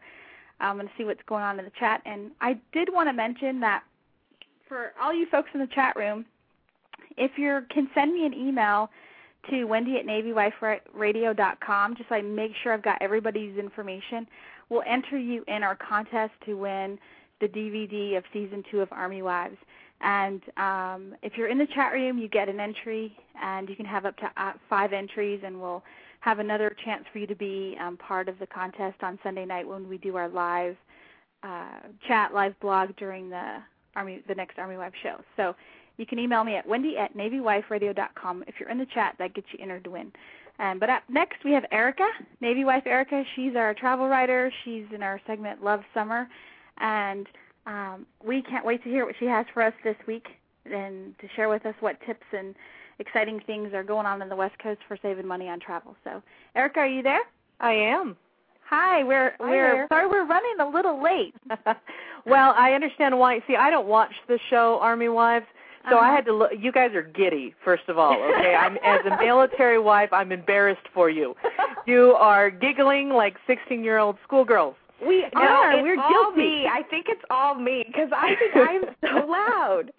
[0.61, 2.03] I'm going to see what's going on in the chat.
[2.05, 3.85] And I did want to mention that
[4.69, 6.27] for all you folks in the chat room,
[7.17, 8.91] if you can send me an email
[9.51, 14.27] to Wendy at NavyWifeRadio.com, just so I make sure I've got everybody's information,
[14.69, 16.99] we'll enter you in our contest to win
[17.41, 19.57] the DVD of season two of Army Wives.
[20.01, 23.87] And um, if you're in the chat room, you get an entry, and you can
[23.87, 25.83] have up to uh, five entries, and we'll
[26.21, 29.67] have another chance for you to be um, part of the contest on Sunday night
[29.67, 30.77] when we do our live
[31.43, 33.59] uh, chat, live blog during the
[33.97, 35.17] Army, the next Army Wives show.
[35.37, 35.55] So
[35.97, 38.45] you can email me at wendy at navywiferadio.com.
[38.47, 40.13] If you're in the chat, that gets you entered to win.
[40.59, 42.07] Um, but up next, we have Erica,
[42.41, 43.25] Navy wife Erica.
[43.35, 44.53] She's our travel writer.
[44.65, 46.29] She's in our segment Love Summer.
[46.79, 47.27] And
[47.67, 50.27] um, we can't wait to hear what she has for us this week
[50.65, 52.55] and to share with us what tips and
[52.99, 55.97] exciting things are going on in the West Coast for saving money on travel.
[56.05, 56.23] So,
[56.55, 57.23] Erica, are you there?
[57.61, 58.17] I am.
[58.69, 59.87] Hi, we're Hi we're there.
[59.89, 61.35] sorry we're running a little late.
[62.27, 63.41] well, I understand why.
[63.47, 65.47] See, I don't watch the show Army Wives,
[65.91, 66.15] so I Uh-huh.
[66.17, 66.51] had to look.
[66.59, 68.13] You guys are giddy, first of all.
[68.15, 71.35] Okay, I'm as a military wife, I'm embarrassed for you.
[71.87, 74.75] You are giggling like 16-year-old schoolgirls.
[75.07, 75.83] We are.
[75.83, 76.39] we're all guilty.
[76.41, 76.67] me.
[76.67, 79.91] I think it's all me because I think I'm so loud.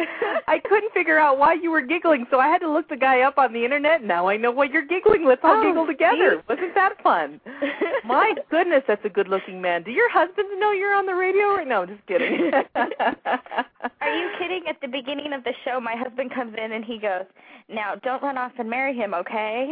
[0.48, 3.22] I couldn't figure out why you were giggling, so I had to look the guy
[3.22, 4.04] up on the internet.
[4.04, 5.26] Now I know why you're giggling.
[5.26, 6.36] Let's all Oh, giggle together.
[6.38, 6.44] geez.
[6.48, 7.42] Wasn't that fun?
[8.06, 9.84] My goodness, that's a good-looking man.
[9.84, 11.86] Do your husbands know you're on the radio right now?
[11.86, 12.52] Just kidding.
[12.76, 14.64] Are you kidding?
[14.70, 17.26] At the beginning of the show, my husband comes in and he goes,
[17.70, 19.68] "Now, don't run off and marry him, okay?"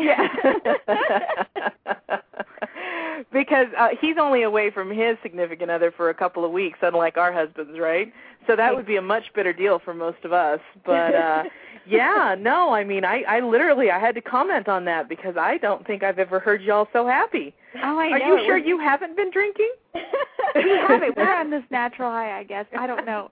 [3.32, 7.18] Because uh, he's only away from his significant other for a couple of weeks, unlike
[7.18, 8.12] our husbands, right?
[8.48, 10.60] So that would be a much better deal for most of us.
[10.86, 11.44] But uh
[11.88, 15.58] yeah, no, I mean, I I literally I had to comment on that because I
[15.58, 17.54] don't think I've ever heard y'all so happy.
[17.76, 18.36] Oh, I Are know.
[18.38, 19.72] you sure was- you haven't been drinking?
[20.56, 21.16] we haven't.
[21.16, 22.66] We're on this natural high, I guess.
[22.78, 23.30] I don't know.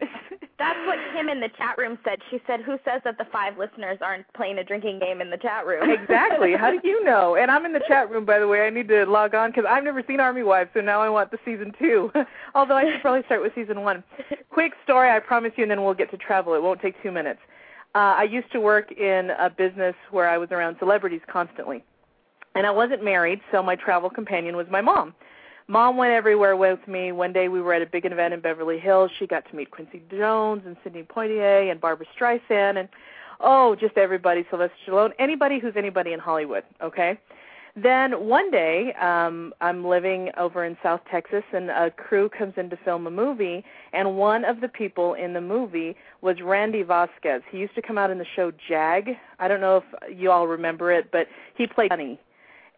[0.60, 2.20] That's what Kim in the chat room said.
[2.30, 5.38] She said, "Who says that the five listeners aren't playing a drinking game in the
[5.38, 6.53] chat room?" Exactly.
[6.53, 7.36] How do you know?
[7.36, 8.68] And I'm in the chat room, by the way.
[8.68, 11.32] I need to log on because I've never seen Army Wives, so now I want
[11.32, 12.12] the season two.
[12.55, 14.03] Although I should probably start with season one.
[14.49, 16.53] Quick story, I promise you, and then we'll get to travel.
[16.53, 17.39] It won't take two minutes.
[17.95, 21.84] Uh, I used to work in a business where I was around celebrities constantly.
[22.55, 25.14] And I wasn't married, so my travel companion was my mom.
[25.70, 27.12] Mom went everywhere with me.
[27.12, 29.12] One day we were at a big event in Beverly Hills.
[29.20, 32.90] She got to meet Quincy Jones and Sidney Poitier and Barbra Streisand and
[33.40, 37.20] oh, just everybody, Sylvester Stallone, anybody who's anybody in Hollywood, okay?
[37.76, 42.72] Then one day, um, I'm living over in South Texas, and a crew comes in
[42.72, 43.64] to film a movie,
[43.94, 47.44] and one of the people in the movie was Randy Vasquez.
[47.52, 49.12] He used to come out in the show Jag.
[49.38, 52.20] I don't know if you all remember it, but he played Bunny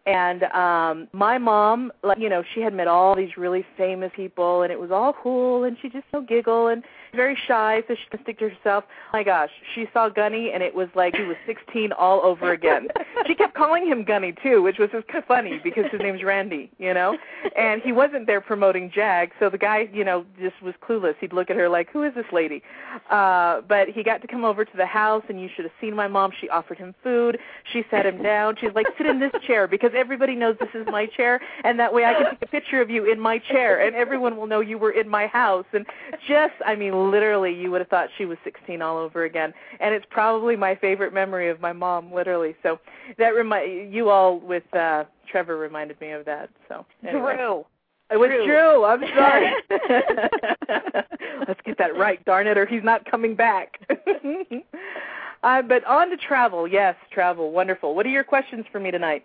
[0.06, 4.62] and um my mom like you know she had met all these really famous people
[4.62, 6.82] and it was all cool and she just so giggle and
[7.14, 10.62] very shy so she can stick to herself oh my gosh she saw gunny and
[10.62, 12.88] it was like he was sixteen all over again.
[13.26, 16.24] She kept calling him gunny too which was just kind of funny because his name's
[16.24, 17.16] randy you know?
[17.56, 21.14] And he wasn't there promoting jag so the guy you know just was clueless.
[21.20, 22.62] He'd look at her like who is this lady?
[23.10, 25.94] Uh but he got to come over to the house and you should have seen
[25.94, 26.32] my mom.
[26.40, 27.38] She offered him food.
[27.72, 28.56] She sat him down.
[28.60, 31.78] She's like sit in this chair because because everybody knows this is my chair, and
[31.78, 34.46] that way I can take a picture of you in my chair, and everyone will
[34.46, 35.64] know you were in my house.
[35.72, 35.86] And
[36.28, 39.52] just, I mean, literally, you would have thought she was 16 all over again.
[39.80, 42.54] And it's probably my favorite memory of my mom, literally.
[42.62, 42.78] So
[43.18, 46.50] that remind you all with uh Trevor reminded me of that.
[46.68, 47.36] So anyway.
[47.36, 47.64] Drew.
[48.10, 48.46] It was Drew.
[48.46, 48.84] Drew.
[48.84, 49.52] I'm sorry.
[51.48, 53.80] Let's get that right, darn it, or he's not coming back.
[55.42, 56.68] uh, but on to travel.
[56.68, 57.52] Yes, travel.
[57.52, 57.94] Wonderful.
[57.94, 59.24] What are your questions for me tonight?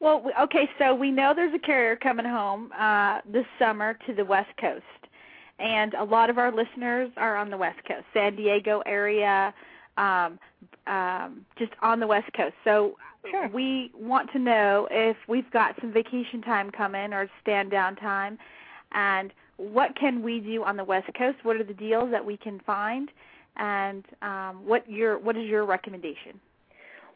[0.00, 4.24] Well, okay, so we know there's a carrier coming home uh, this summer to the
[4.24, 4.82] West Coast,
[5.60, 9.52] and a lot of our listeners are on the West Coast, San Diego area,
[9.96, 10.38] um,
[10.86, 12.54] um, just on the West Coast.
[12.64, 12.96] So
[13.30, 13.48] Sure.
[13.48, 18.38] we want to know if we've got some vacation time coming or stand down time,
[18.92, 21.36] and what can we do on the West Coast?
[21.42, 23.10] What are the deals that we can find,
[23.56, 26.40] and um, what your what is your recommendation?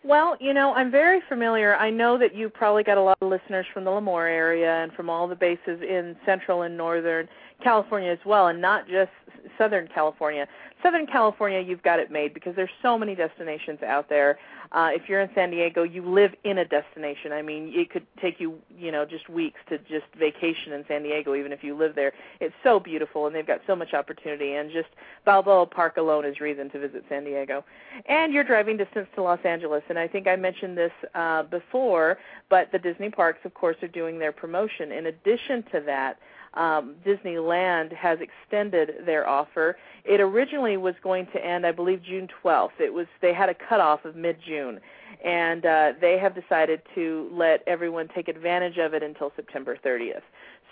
[0.03, 1.75] Well, you know, I'm very familiar.
[1.77, 4.93] I know that you probably got a lot of listeners from the Lemoore area and
[4.93, 7.27] from all the bases in Central and Northern
[7.65, 9.11] California as well, and not just
[9.59, 10.47] Southern California.
[10.83, 14.39] Southern California, you've got it made because there's so many destinations out there.
[14.73, 17.33] Uh, if you're in San Diego, you live in a destination.
[17.33, 21.03] I mean, it could take you, you know, just weeks to just vacation in San
[21.03, 22.13] Diego, even if you live there.
[22.41, 24.55] It's so beautiful, and they've got so much opportunity.
[24.55, 24.89] And just
[25.25, 27.65] Balboa Park alone is reason to visit San Diego.
[28.07, 29.83] And your driving distance to Los Angeles.
[29.89, 32.19] And I think I mentioned this uh, before,
[32.51, 34.93] but the Disney parks, of course, are doing their promotion.
[34.93, 36.19] In addition to that,
[36.55, 39.77] um, Disneyland has extended their offer.
[40.05, 42.81] It originally was going to end, I believe, June 12th.
[42.81, 44.81] It was they had a cutoff of mid-June,
[45.25, 50.23] and uh, they have decided to let everyone take advantage of it until September 30th.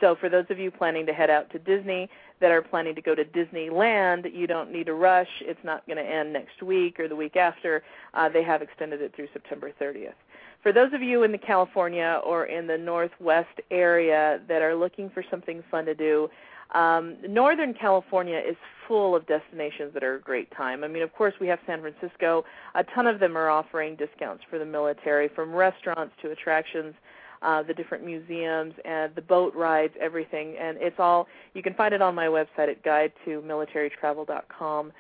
[0.01, 2.09] So for those of you planning to head out to Disney
[2.41, 5.28] that are planning to go to Disneyland, you don't need to rush.
[5.41, 7.83] It's not going to end next week or the week after.
[8.14, 10.14] Uh, they have extended it through September 30th
[10.63, 15.11] for those of you in the California or in the Northwest area that are looking
[15.11, 16.29] for something fun to do,
[16.75, 18.57] um, Northern California is
[18.89, 20.85] full of destinations that are a great time.
[20.85, 22.45] I mean, of course, we have San Francisco.
[22.75, 26.95] A ton of them are offering discounts for the military, from restaurants to attractions,
[27.43, 30.57] uh, the different museums and the boat rides, everything.
[30.59, 34.93] And it's all you can find it on my website at guide to militarytravel.com.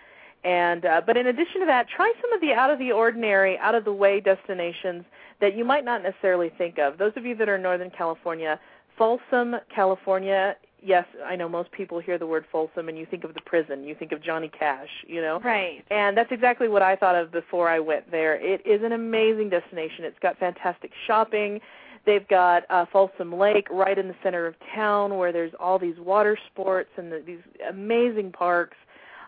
[0.44, 3.58] And uh, but in addition to that, try some of the out of the ordinary,
[3.58, 5.04] out of the way destinations
[5.40, 6.98] that you might not necessarily think of.
[6.98, 8.58] Those of you that are in Northern California,
[8.98, 10.56] Folsom, California.
[10.84, 13.84] Yes, I know most people hear the word Folsom and you think of the prison,
[13.84, 15.38] you think of Johnny Cash, you know.
[15.38, 15.84] Right.
[15.92, 18.34] And that's exactly what I thought of before I went there.
[18.34, 20.04] It is an amazing destination.
[20.04, 21.60] It's got fantastic shopping.
[22.04, 25.98] They've got uh, Folsom Lake right in the center of town where there's all these
[26.00, 28.76] water sports and the, these amazing parks.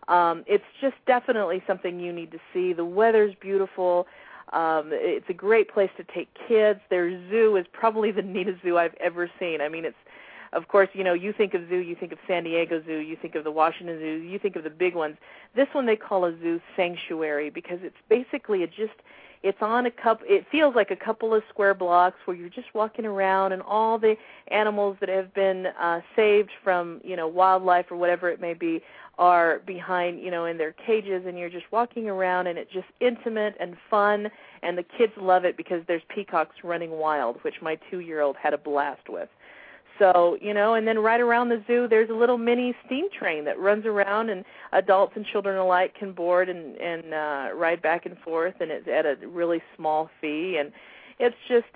[0.08, 2.72] Um, it's just definitely something you need to see.
[2.72, 4.06] The weather's beautiful.
[4.52, 6.80] Um, it's a great place to take kids.
[6.90, 9.60] Their zoo is probably the neatest zoo I've ever seen.
[9.60, 9.96] I mean, it's
[10.52, 13.16] of course, you know, you think of zoo, you think of San Diego Zoo, you
[13.20, 15.16] think of the Washington Zoo, you think of the big ones.
[15.56, 18.94] This one they call a zoo sanctuary because it's basically a just
[19.44, 22.74] it's on a couple it feels like a couple of square blocks where you're just
[22.74, 24.16] walking around and all the
[24.48, 28.82] animals that have been uh saved from, you know, wildlife or whatever it may be
[29.18, 32.86] are behind, you know, in their cages and you're just walking around and it's just
[33.00, 34.28] intimate and fun
[34.62, 38.58] and the kids love it because there's peacocks running wild, which my 2-year-old had a
[38.58, 39.28] blast with.
[39.98, 43.44] So, you know, and then right around the zoo there's a little mini steam train
[43.44, 48.06] that runs around and adults and children alike can board and and uh ride back
[48.06, 50.72] and forth and it's at a really small fee and
[51.20, 51.66] it's just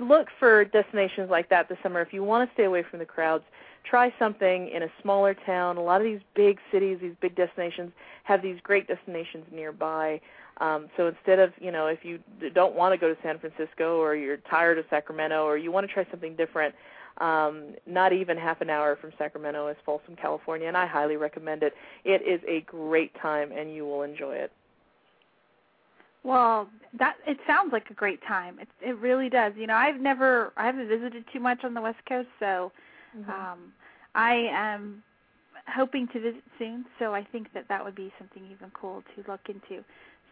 [0.00, 3.04] look for destinations like that this summer if you want to stay away from the
[3.04, 3.44] crowds
[3.84, 5.76] try something in a smaller town.
[5.76, 7.92] A lot of these big cities, these big destinations,
[8.24, 10.20] have these great destinations nearby.
[10.58, 12.18] Um, so instead of, you know, if you
[12.54, 15.86] don't want to go to San Francisco or you're tired of Sacramento or you want
[15.86, 16.74] to try something different,
[17.18, 21.62] um, not even half an hour from Sacramento is Folsom, California, and I highly recommend
[21.62, 21.74] it.
[22.04, 24.52] It is a great time, and you will enjoy it.
[26.24, 28.58] Well, that it sounds like a great time.
[28.58, 29.52] It it really does.
[29.56, 32.72] You know, I've never I haven't visited too much on the West Coast, so
[33.16, 33.42] Mm-hmm.
[33.42, 33.72] um
[34.14, 35.02] I am
[35.68, 39.30] hoping to visit soon, so I think that that would be something even cool to
[39.30, 39.84] look into.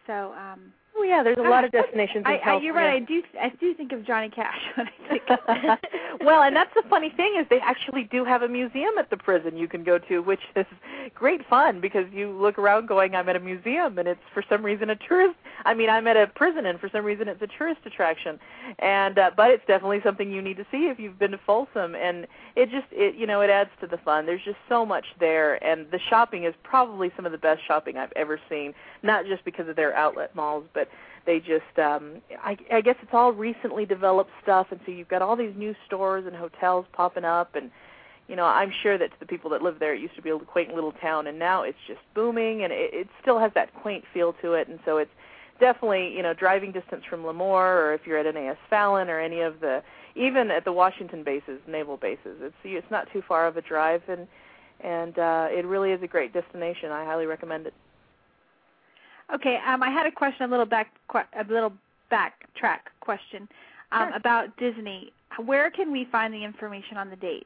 [0.07, 0.73] So, um
[1.03, 2.65] Oh yeah, there's a lot of destinations in I, I, California.
[2.65, 2.93] you're right.
[2.93, 6.73] I do I do think of Johnny Cash when I think of well, and that's
[6.73, 9.83] the funny thing is they actually do have a museum at the prison you can
[9.83, 10.65] go to, which is
[11.13, 14.63] great fun because you look around going, I'm at a museum, and it's for some
[14.63, 15.35] reason a tourist.
[15.65, 18.39] I mean, I'm at a prison, and for some reason it's a tourist attraction.
[18.79, 21.95] And uh, but it's definitely something you need to see if you've been to Folsom,
[21.95, 24.25] and it just it you know it adds to the fun.
[24.25, 27.97] There's just so much there, and the shopping is probably some of the best shopping
[27.97, 28.73] I've ever seen.
[29.03, 30.87] Not just because of their outlet malls, but
[31.25, 35.21] they just um I, I guess it's all recently developed stuff and so you've got
[35.21, 37.71] all these new stores and hotels popping up and
[38.27, 40.29] you know i'm sure that to the people that live there it used to be
[40.29, 43.73] a quaint little town and now it's just booming and it, it still has that
[43.75, 45.11] quaint feel to it and so it's
[45.59, 49.39] definitely you know driving distance from lemoore or if you're at nas fallon or any
[49.41, 49.81] of the
[50.15, 54.01] even at the washington bases naval bases it's it's not too far of a drive
[54.07, 54.27] and
[54.81, 56.91] and uh it really is a great destination.
[56.91, 57.73] I highly recommend it
[59.33, 61.73] Okay, um, I had a question, a little back, a little
[62.11, 63.47] backtrack question
[63.91, 64.17] um, Sure.
[64.17, 65.11] about Disney.
[65.43, 67.45] Where can we find the information on the dates?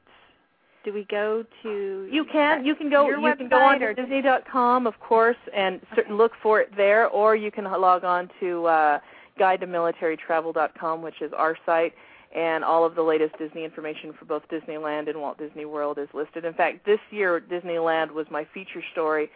[0.84, 4.88] Do we go to You can you can go you can go on or- Disney.com
[4.88, 9.00] of course and cer- look for it there, or you can log on to uh,
[9.38, 11.94] Guide to MilitaryTravel.com, which is our site,
[12.36, 16.08] and all of the latest Disney information for both Disneyland and Walt Disney World is
[16.14, 16.46] listed.
[16.46, 19.30] In fact, this year Disneyland was my feature story.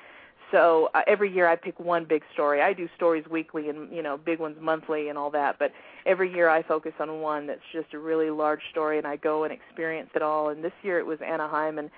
[0.52, 2.62] So uh, every year I pick one big story.
[2.62, 5.72] I do stories weekly and you know big ones monthly and all that, but
[6.06, 9.44] every year I focus on one that's just a really large story and I go
[9.44, 10.50] and experience it all.
[10.50, 11.90] And this year it was Anaheim and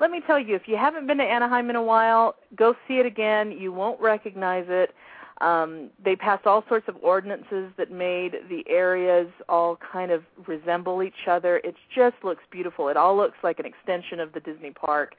[0.00, 2.94] let me tell you, if you haven't been to Anaheim in a while, go see
[2.94, 3.52] it again.
[3.52, 4.94] You won't recognize it.
[5.42, 11.02] Um, they passed all sorts of ordinances that made the areas all kind of resemble
[11.02, 11.58] each other.
[11.58, 12.88] It just looks beautiful.
[12.88, 15.14] It all looks like an extension of the Disney park.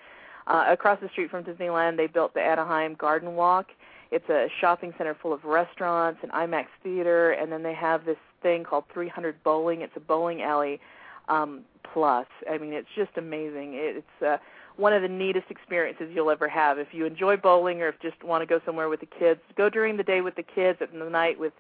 [0.48, 3.68] Uh, across the street from Disneyland, they built the Anaheim Garden Walk.
[4.12, 8.18] It's a shopping center full of restaurants and IMAX theater, and then they have this
[8.42, 9.82] thing called 300 Bowling.
[9.82, 10.82] It's a bowling alley
[11.30, 11.62] um,
[11.94, 12.28] plus.
[12.50, 13.76] I mean, it's just amazing.
[13.76, 14.38] It, it's uh,
[14.76, 16.78] one of the neatest experiences you'll ever have.
[16.78, 19.40] If you enjoy bowling or if you just want to go somewhere with the kids,
[19.56, 21.54] go during the day with the kids, at the night with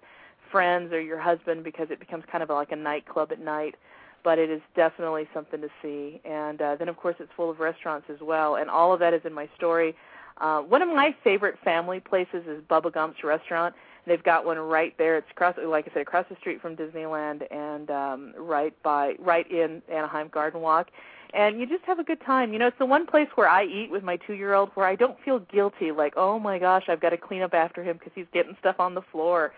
[0.51, 3.75] friends or your husband because it becomes kind of like a nightclub at night
[4.23, 6.21] but it is definitely something to see.
[6.25, 9.13] And uh, then, of course, it's full of restaurants as well, and all of that
[9.13, 9.95] is in my story.
[10.39, 13.75] Uh, one of my favorite family places is Bubba Gump's restaurant.
[14.07, 15.17] They've got one right there.
[15.17, 19.49] It's across, like I said, across the street from Disneyland, and um, right by, right
[19.51, 20.87] in Anaheim Garden Walk.
[21.33, 22.51] And you just have a good time.
[22.51, 25.17] You know, it's the one place where I eat with my two-year-old where I don't
[25.23, 28.25] feel guilty, like, oh my gosh, I've got to clean up after him because he's
[28.33, 29.53] getting stuff on the floor.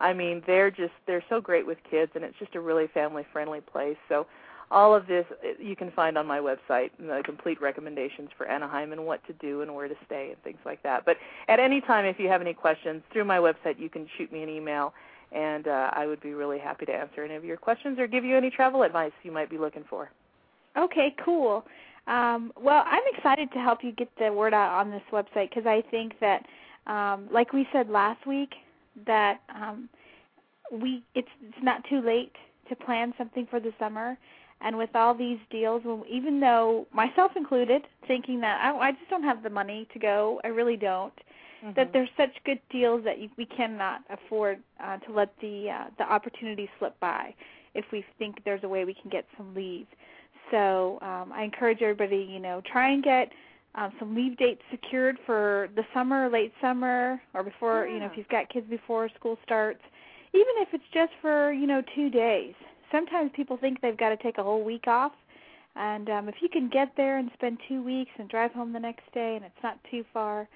[0.00, 3.24] I mean, they're just they're so great with kids, and it's just a really family
[3.32, 3.96] friendly place.
[4.08, 4.26] So,
[4.70, 8.92] all of this uh, you can find on my website, the complete recommendations for Anaheim
[8.92, 11.04] and what to do and where to stay and things like that.
[11.04, 11.16] But
[11.48, 14.42] at any time, if you have any questions through my website, you can shoot me
[14.42, 14.92] an email,
[15.32, 18.24] and uh, I would be really happy to answer any of your questions or give
[18.24, 20.10] you any travel advice you might be looking for.
[20.76, 21.64] Okay, cool.
[22.06, 25.66] Um, well, I'm excited to help you get the word out on this website because
[25.66, 26.46] I think that,
[26.86, 28.54] um, like we said last week,
[29.06, 29.88] that um,
[30.72, 32.32] we it's it's not too late
[32.68, 34.18] to plan something for the summer.
[34.60, 39.08] And with all these deals, when, even though myself included, thinking that I, I just
[39.08, 41.12] don't have the money to go, I really don't.
[41.74, 45.90] That there's such good deals that you, we cannot afford uh, to let the uh,
[45.98, 47.34] the opportunity slip by.
[47.74, 49.86] If we think there's a way we can get some leave,
[50.50, 53.30] so um, I encourage everybody, you know, try and get
[53.74, 58.12] um, some leave dates secured for the summer, late summer, or before, you know, if
[58.16, 59.80] you've got kids before school starts.
[60.34, 62.54] Even if it's just for, you know, two days.
[62.90, 65.12] Sometimes people think they've got to take a whole week off.
[65.76, 68.80] And um, if you can get there and spend two weeks and drive home the
[68.80, 70.48] next day and it's not too far,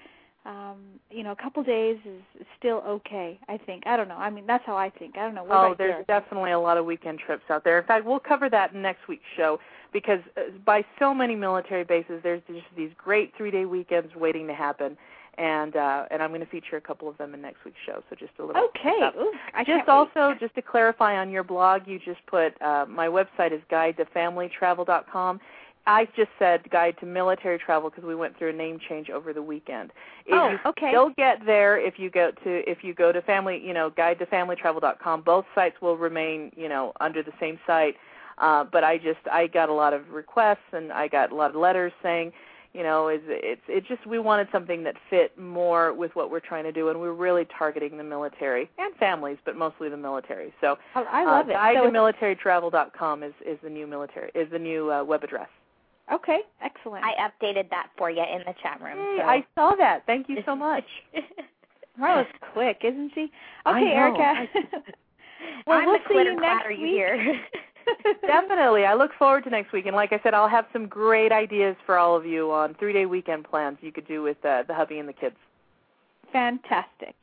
[0.45, 0.79] um,
[1.09, 3.83] you know, a couple days is, is still okay, I think.
[3.87, 4.17] I don't know.
[4.17, 5.17] I mean, that's how I think.
[5.17, 5.43] I don't know.
[5.45, 6.05] What oh, there's yours?
[6.07, 7.79] definitely a lot of weekend trips out there.
[7.79, 9.59] In fact, we'll cover that in next week's show
[9.93, 14.53] because uh, by so many military bases, there's just these great three-day weekends waiting to
[14.53, 14.97] happen,
[15.37, 18.03] and uh, and I'm going to feature a couple of them in next week's show.
[18.09, 18.63] So just a little.
[18.69, 19.09] Okay.
[19.17, 23.07] Ooh, I just also just to clarify on your blog, you just put uh, my
[23.07, 25.39] website is guide to familytravel.com.
[25.85, 29.33] I just said guide to military travel because we went through a name change over
[29.33, 29.91] the weekend.
[30.25, 30.91] If Oh, you okay.
[30.91, 34.19] Still get there if you go to if you go to family, you know, guide
[34.19, 35.21] to familytravel.com.
[35.21, 37.95] Both sites will remain, you know, under the same site.
[38.37, 41.51] Uh, but I just I got a lot of requests and I got a lot
[41.51, 42.31] of letters saying,
[42.73, 46.39] you know, is it's it just we wanted something that fit more with what we're
[46.39, 50.51] trying to do, and we're really targeting the military and families, but mostly the military.
[50.59, 51.53] So I, I love uh, it.
[51.53, 55.23] Guide So to it's- militarytravel.com is is the new military is the new uh, web
[55.23, 55.49] address.
[56.11, 57.05] Okay, excellent.
[57.05, 58.97] I updated that for you in the chat room.
[58.97, 59.23] Hey, so.
[59.25, 60.05] I saw that.
[60.05, 60.83] Thank you so much.
[61.99, 63.31] Marla's quick, isn't she?
[63.65, 63.91] I Okay, know.
[63.95, 64.47] Erica.
[65.67, 66.91] well, I'm we'll the see you next clatter you week.
[66.91, 67.39] hear.
[68.21, 68.85] Definitely.
[68.85, 69.85] I look forward to next week.
[69.85, 72.93] And like I said, I'll have some great ideas for all of you on three
[72.93, 75.35] day weekend plans you could do with uh, the hubby and the kids.
[76.31, 77.15] Fantastic.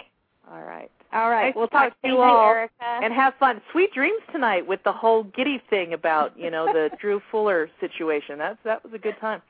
[0.50, 0.90] All right.
[1.12, 2.72] All right, Nice we'll talk talk to you, all Erica.
[2.80, 3.60] and have fun.
[3.72, 8.38] Sweet dreams tonight with the whole giddy thing about, you know, the Drew Fuller situation.
[8.38, 9.42] That's that was a good time.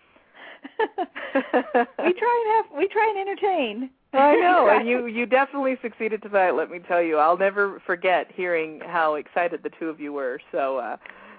[0.78, 3.90] we try and have we try and entertain.
[4.12, 6.52] I know, and you you definitely succeeded tonight.
[6.52, 10.40] Let me tell you, I'll never forget hearing how excited the two of you were.
[10.50, 10.96] So uh,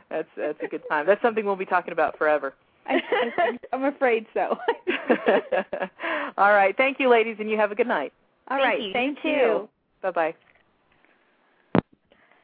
[0.09, 1.05] that's that's a good time.
[1.05, 2.53] That's something we'll be talking about forever.
[2.87, 3.01] I,
[3.37, 4.57] I, I'm afraid so.
[6.37, 8.13] All right, thank you, ladies, and you have a good night.
[8.49, 8.87] All Thank right, you.
[8.87, 9.29] You thank too.
[9.29, 9.69] you.
[10.01, 10.35] Bye bye.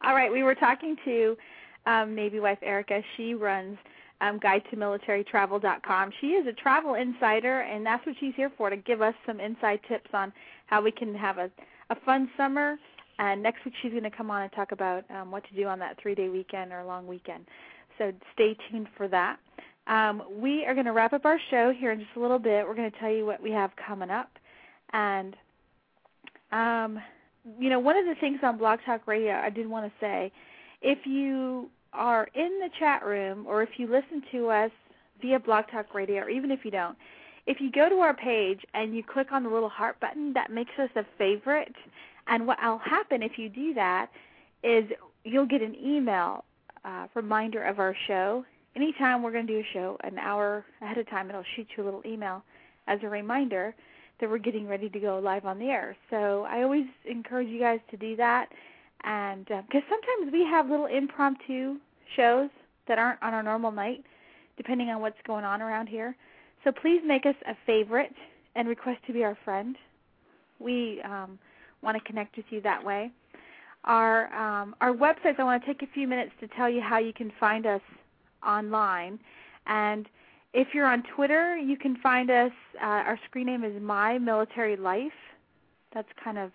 [0.03, 1.37] All right, we were talking to
[1.85, 3.01] um, Navy wife Erica.
[3.15, 3.77] She runs
[4.21, 6.11] um, guide to militarytravel.com.
[6.19, 9.39] She is a travel insider, and that's what she's here for to give us some
[9.39, 10.33] inside tips on
[10.65, 11.49] how we can have a,
[11.89, 12.77] a fun summer.
[13.19, 15.67] And next week she's going to come on and talk about um, what to do
[15.67, 17.45] on that three day weekend or long weekend.
[17.97, 19.37] So stay tuned for that.
[19.87, 22.67] Um, we are going to wrap up our show here in just a little bit.
[22.67, 24.29] We're going to tell you what we have coming up.
[24.93, 25.35] And
[26.51, 26.99] um,
[27.59, 30.31] you know, one of the things on Blog Talk Radio I did want to say,
[30.81, 34.71] if you are in the chat room or if you listen to us
[35.21, 36.97] via Blog Talk Radio, or even if you don't,
[37.45, 40.51] if you go to our page and you click on the little heart button, that
[40.51, 41.73] makes us a favorite.
[42.27, 44.09] And what will happen if you do that
[44.63, 44.85] is
[45.23, 46.43] you'll get an email
[46.85, 48.45] uh, reminder of our show.
[48.75, 51.83] Anytime we're going to do a show, an hour ahead of time, it'll shoot you
[51.83, 52.43] a little email
[52.87, 53.73] as a reminder
[54.19, 55.95] that we're getting ready to go live on the air.
[56.09, 58.49] So I always encourage you guys to do that,
[59.03, 61.77] and because sometimes we have little impromptu
[62.15, 62.49] shows
[62.87, 64.03] that aren't on our normal night,
[64.55, 66.15] depending on what's going on around here.
[66.63, 68.13] So please make us a favorite
[68.55, 69.75] and request to be our friend.
[70.59, 71.37] We um,
[71.81, 73.11] want to connect with you that way.
[73.83, 75.39] Our um, our websites.
[75.39, 77.81] I want to take a few minutes to tell you how you can find us
[78.45, 79.19] online,
[79.67, 80.09] and
[80.53, 82.51] if you're on Twitter, you can find us.
[82.81, 85.11] Uh, our screen name is My Military Life.
[85.93, 86.51] That's kind of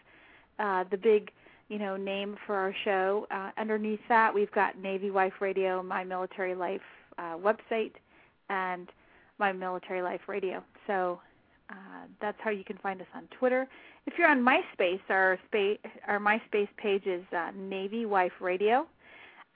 [0.58, 1.30] uh, the big,
[1.68, 3.26] you know, name for our show.
[3.30, 6.80] Uh, underneath that, we've got Navy Wife Radio, My Military Life
[7.18, 7.92] uh, website,
[8.50, 8.88] and
[9.38, 10.62] My Military Life Radio.
[10.86, 11.20] So
[11.70, 13.66] uh, that's how you can find us on Twitter.
[14.06, 18.86] If you're on MySpace, our spa- our MySpace page is uh, Navy Wife Radio,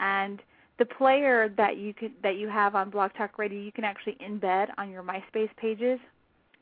[0.00, 0.40] and
[0.78, 4.16] the player that you could that you have on Blog Talk Radio, you can actually
[4.26, 5.98] embed on your MySpace pages.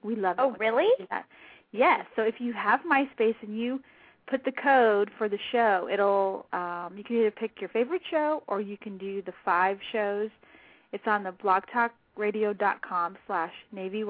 [0.02, 0.42] We love it.
[0.42, 0.84] Oh, really?
[0.84, 1.26] you do that.
[1.72, 2.06] Yes.
[2.16, 3.80] So if you have MySpace and you
[4.26, 8.42] put the code for the show, it'll um, you can either pick your favorite show
[8.46, 10.30] or you can do the five shows.
[10.92, 14.04] It's on the blogtalkradio.com slash Navy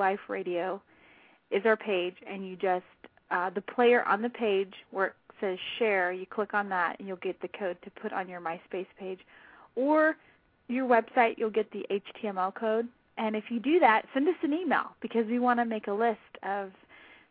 [1.51, 2.85] is our page, and you just
[3.31, 7.09] uh, the player on the page where it says share, you click on that, and
[7.09, 9.21] you'll get the code to put on your MySpace page
[9.77, 10.17] or
[10.69, 12.89] your website, you'll get the HTML code.
[13.17, 15.93] And if you do that, send us an email because we want to make a
[15.93, 16.71] list of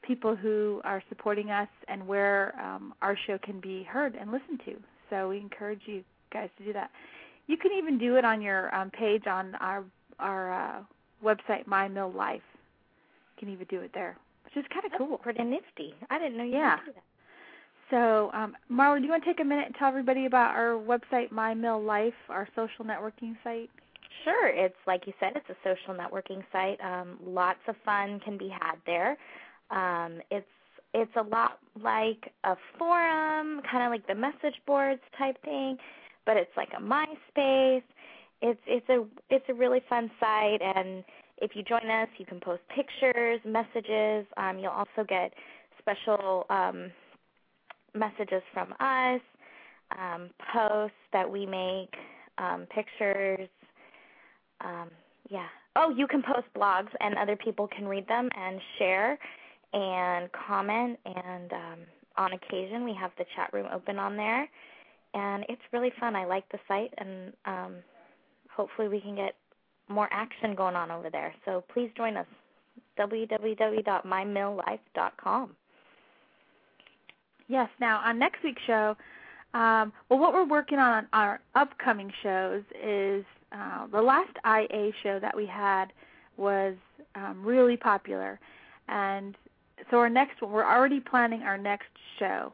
[0.08, 4.62] people who are supporting us and where um, our show can be heard and listened
[4.66, 4.76] to.
[5.10, 6.90] So we encourage you guys to do that.
[7.48, 9.84] You can even do it on your um, page on our
[10.20, 10.82] our uh,
[11.24, 12.42] website, My Mil Life.
[13.36, 14.16] You can even do it there,
[14.46, 15.18] which is kind of cool.
[15.18, 15.94] Pretty nifty.
[16.10, 16.78] I didn't know you Yeah.
[16.78, 17.04] could do that.
[17.90, 20.72] So, um, Marla, do you want to take a minute and tell everybody about our
[20.82, 23.70] website, My Mil Life, our social networking site?
[24.24, 24.48] Sure.
[24.48, 26.80] It's like you said, it's a social networking site.
[26.82, 29.18] Um, lots of fun can be had there.
[29.72, 30.46] Um, it's
[30.94, 35.78] it's a lot like a forum, kind of like the message boards type thing,
[36.26, 37.84] but it's like a MySpace.
[38.42, 41.04] It's it's a it's a really fun site, and
[41.42, 44.26] if you join us, you can post pictures, messages.
[44.38, 45.34] Um, you'll also get
[45.80, 46.92] special um,
[47.96, 49.22] messages from us,
[49.98, 51.94] um, posts that we make,
[52.38, 53.50] um, pictures.
[54.62, 54.90] Um,
[55.30, 55.48] yeah.
[55.76, 59.18] Oh, you can post blogs, and other people can read them and share
[59.74, 60.98] and comment.
[61.06, 61.80] And um,
[62.18, 64.48] on occasion, we have the chat room open on there,
[65.14, 66.16] and it's really fun.
[66.16, 67.76] I like the site, and um,
[68.50, 69.36] hopefully, we can get
[69.90, 71.34] more action going on over there.
[71.46, 72.28] So please join us
[72.98, 75.56] www.mymillife.com.
[77.48, 77.70] Yes.
[77.80, 78.96] Now on next week's show,
[79.54, 84.92] um, well, what we're working on on our upcoming shows is uh, the last IA
[85.04, 85.94] show that we had
[86.38, 86.76] was
[87.16, 88.40] um, really popular,
[88.88, 89.36] and
[89.90, 91.90] so our next one, we're already planning our next
[92.20, 92.54] show,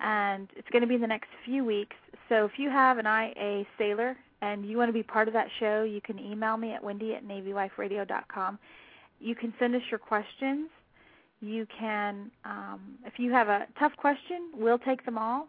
[0.00, 1.96] and it's going to be in the next few weeks.
[2.28, 5.48] So if you have an IA sailor and you want to be part of that
[5.58, 8.58] show, you can email me at wendy at navywiferadio.com.
[9.20, 10.70] You can send us your questions.
[11.40, 15.48] You can, um, if you have a tough question, we'll take them all.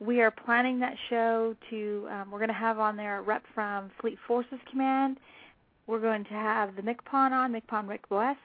[0.00, 3.42] We are planning that show to, um, we're going to have on there a rep
[3.54, 5.18] from Fleet Forces Command.
[5.86, 8.38] We're going to have the MCPON on, MCPON Rick West.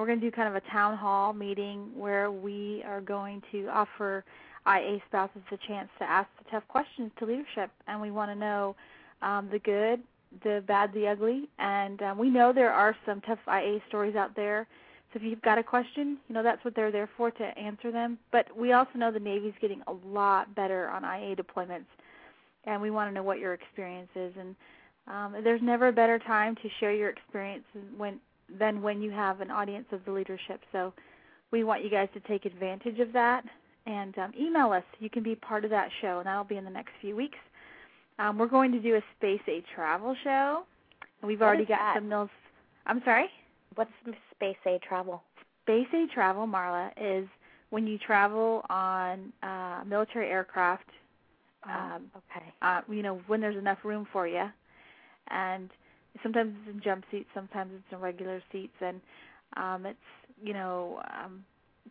[0.00, 3.68] We're going to do kind of a town hall meeting where we are going to
[3.68, 4.24] offer
[4.66, 7.70] IA spouses a chance to ask the tough questions to leadership.
[7.86, 8.76] And we want to know
[9.22, 10.00] um, the good,
[10.42, 11.48] the bad, the ugly.
[11.58, 14.66] And um, we know there are some tough IA stories out there
[15.12, 17.92] so if you've got a question, you know that's what they're there for to answer
[17.92, 18.18] them.
[18.32, 21.86] But we also know the Navy's getting a lot better on IA deployments,
[22.64, 24.34] and we want to know what your experience is.
[24.38, 24.56] And
[25.06, 27.64] um, there's never a better time to share your experience
[27.96, 28.18] when
[28.58, 30.60] than when you have an audience of the leadership.
[30.72, 30.92] So
[31.50, 33.44] we want you guys to take advantage of that
[33.86, 34.84] and um, email us.
[34.98, 37.38] You can be part of that show, and that'll be in the next few weeks.
[38.18, 40.64] Um, we're going to do a Space A travel show,
[41.20, 41.94] and we've What already got that?
[41.96, 42.30] some mills.
[42.86, 43.28] I'm sorry.
[43.74, 43.90] What's
[44.34, 45.22] Space A travel?
[45.64, 47.28] Space A travel, Marla, is
[47.70, 50.84] when you travel on uh, military aircraft.
[51.64, 52.46] Um, okay.
[52.62, 54.44] uh, you know when there's enough room for you,
[55.30, 55.68] and
[56.22, 59.00] sometimes it's in jump seats, sometimes it's in regular seats, and
[59.56, 59.98] um, it's
[60.42, 61.44] you know um,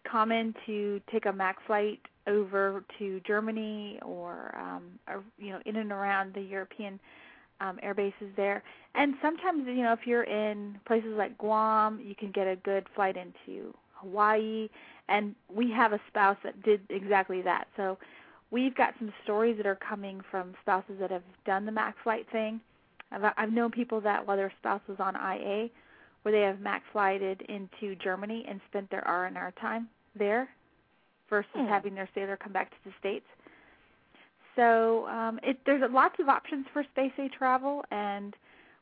[0.09, 5.75] common to take a Mac flight over to Germany or, um, or you know in
[5.77, 6.99] and around the European
[7.61, 8.63] um, air bases there.
[8.95, 12.85] And sometimes, you know, if you're in places like Guam, you can get a good
[12.95, 14.69] flight into Hawaii.
[15.07, 17.67] And we have a spouse that did exactly that.
[17.77, 17.97] So
[18.51, 22.25] we've got some stories that are coming from spouses that have done the Mac flight
[22.31, 22.59] thing.
[23.15, 25.69] I've, I've known people that while their spouse was on IA,
[26.21, 29.87] where they have Mac flighted into Germany and spent their R and R time
[30.17, 30.49] there,
[31.29, 31.67] versus Hmm.
[31.67, 33.25] having their sailor come back to the states.
[34.55, 38.33] So um, it, there's lots of options for Space A travel, and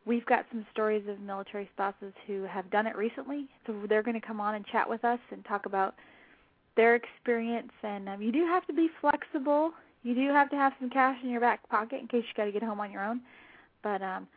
[0.06, 3.48] we've got some stories of military spouses who have done it recently.
[3.66, 5.96] So they're going to come on and chat with us and talk about
[6.76, 7.72] their experience.
[7.82, 9.72] And um, you do have to be flexible.
[10.04, 12.46] You do have to have some cash in your back pocket in case you got
[12.46, 13.22] to get home on your own.
[13.84, 14.28] But um,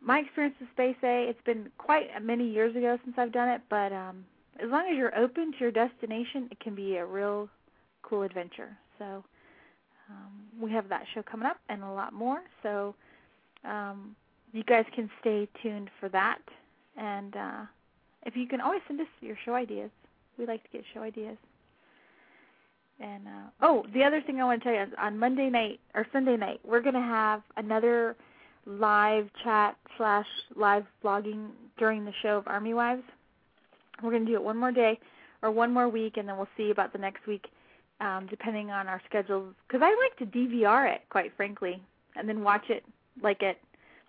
[0.00, 3.62] my experience with Space A, it's been quite many years ago since I've done it.
[3.70, 4.24] But um,
[4.62, 7.48] as long as you're open to your destination, it can be a real
[8.02, 8.76] cool adventure.
[8.98, 9.24] So
[10.10, 12.40] um, we have that show coming up and a lot more.
[12.62, 12.94] So
[13.64, 14.16] um,
[14.52, 16.40] you guys can stay tuned for that.
[16.96, 17.62] And uh,
[18.26, 19.90] if you can always send us your show ideas,
[20.38, 21.36] we like to get show ideas.
[23.00, 25.78] And uh, oh, the other thing I want to tell you is on Monday night
[25.94, 28.16] or Sunday night, we're going to have another
[28.68, 33.02] live chat slash live blogging during the show of Army Wives.
[34.02, 34.98] We're going to do it one more day
[35.42, 37.46] or one more week, and then we'll see about the next week,
[38.00, 39.54] um, depending on our schedules.
[39.66, 41.82] Because I like to DVR it, quite frankly,
[42.16, 42.84] and then watch it
[43.22, 43.56] like at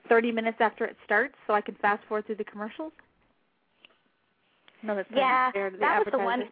[0.10, 2.91] 30 minutes after it starts, so I can fast forward through the commercials.
[4.84, 6.44] No, that's Yeah, fair to the that was the one.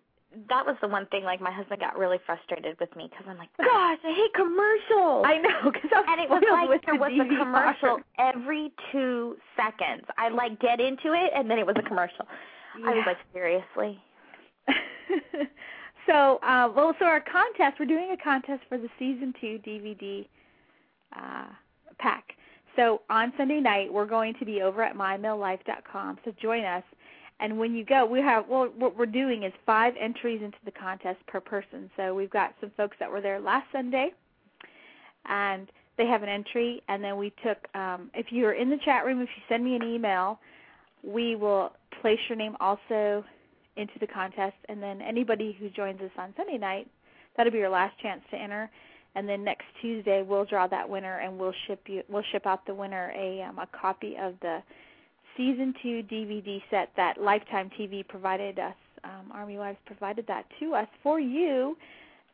[0.50, 1.24] That was the one thing.
[1.24, 5.26] Like my husband got really frustrated with me because I'm like, gosh, I hate commercials.
[5.26, 10.04] I know, because and it was like there the was a commercial every two seconds.
[10.18, 12.26] I like get into it, and then it was a commercial.
[12.86, 14.00] I was like, seriously.
[16.08, 20.28] so, uh, well, so our contest, we're doing a contest for the season two DVD
[21.16, 21.48] uh,
[22.00, 22.34] pack.
[22.76, 26.20] So on Sunday night, we're going to be over at mymillife.com.
[26.24, 26.84] So join us.
[27.40, 30.72] And when you go, we have well, what we're doing is five entries into the
[30.72, 31.90] contest per person.
[31.96, 34.12] So we've got some folks that were there last Sunday,
[35.26, 36.82] and they have an entry.
[36.88, 39.76] And then we took, um, if you're in the chat room, if you send me
[39.76, 40.40] an email,
[41.04, 43.24] we will place your name also
[43.76, 44.56] into the contest.
[44.68, 46.88] And then anybody who joins us on Sunday night,
[47.36, 48.70] that'll be your last chance to enter.
[49.16, 52.66] And then next Tuesday, we'll draw that winner, and we'll ship you, we'll ship out
[52.66, 54.62] the winner a um, a copy of the
[55.38, 58.76] season two DVD set that Lifetime TV provided us.
[59.04, 61.78] Um, Army Wives provided that to us for you,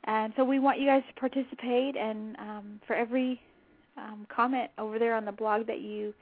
[0.06, 1.96] and so we want you guys to participate.
[1.96, 3.40] And um, for every
[3.98, 6.14] um, comment over there on the blog that you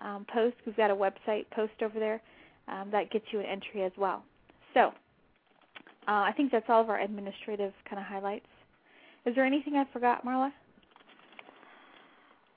[0.00, 2.22] um, post, we've got a website post over there
[2.68, 4.24] um, that gets you an entry as well.
[4.72, 4.92] So
[6.08, 8.46] uh, I think that's all of our administrative kind of highlights.
[9.26, 10.50] Is there anything I forgot, Marla?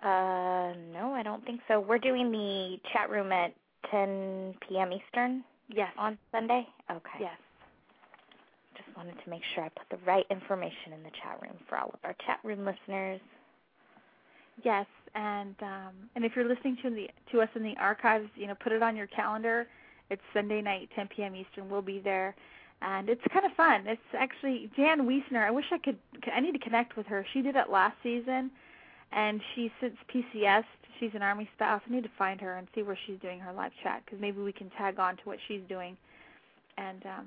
[0.06, 1.80] Uh, no, I don't think so.
[1.82, 3.54] We're doing the chat room at
[3.92, 4.92] 10 p.m.
[4.94, 5.44] Eastern.
[5.70, 5.92] Yes.
[5.98, 6.68] On Sunday.
[6.92, 7.20] Okay.
[7.20, 7.38] Yes.
[8.78, 11.80] Just wanted to make sure I put the right information in the chat room for
[11.80, 13.22] all of our chat room listeners.
[14.64, 18.48] Yes, and um, and if you're listening to the to us in the archives, you
[18.48, 19.68] know, put it on your calendar.
[20.10, 21.36] It's Sunday night, 10 p.m.
[21.36, 21.70] Eastern.
[21.70, 22.36] We'll be there,
[22.82, 23.88] and it's kind of fun.
[23.88, 25.46] It's actually Jan Wiesner.
[25.46, 25.98] I wish I could.
[26.34, 27.26] I need to connect with her.
[27.34, 28.52] She did it last season,
[29.16, 30.66] and she since PCS.
[31.00, 31.82] She's an Army spouse.
[31.88, 34.42] I need to find her and see where she's doing her live chat because maybe
[34.42, 35.98] we can tag on to what she's doing,
[36.78, 37.26] and um,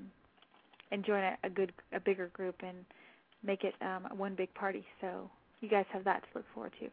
[0.93, 2.77] and join a, a good a bigger group and
[3.43, 4.85] make it um, one big party.
[5.01, 6.89] So you guys have that to look forward to.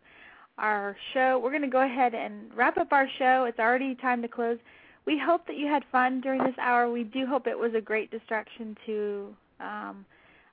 [0.58, 3.46] Our show, we're going to go ahead and wrap up our show.
[3.46, 4.58] It's already time to close.
[5.06, 6.90] We hope that you had fun during this hour.
[6.90, 10.06] We do hope it was a great distraction to um,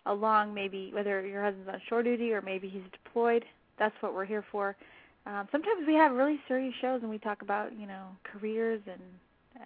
[0.07, 3.45] along maybe whether your husband's on shore duty or maybe he's deployed.
[3.83, 4.77] That's what we're here for.
[5.27, 9.03] Um, sometimes we have really serious shows and we talk about you know careers and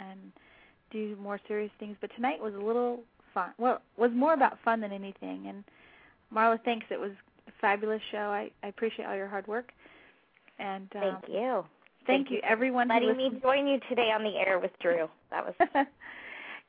[0.01, 0.33] and
[0.91, 1.99] do more serious things.
[2.01, 3.01] But tonight was a little
[3.35, 3.51] fun.
[3.59, 5.49] Well, was more about fun than anything.
[5.49, 5.65] And
[6.35, 7.11] Marla thinks it was
[7.47, 8.31] a fabulous show.
[8.31, 9.71] I, I appreciate all your hard work.
[10.59, 11.65] And um, Thank you.
[12.07, 12.89] Thank, you, everyone.
[12.89, 15.09] Letting me join you today on the air with Drew.
[15.31, 15.55] That was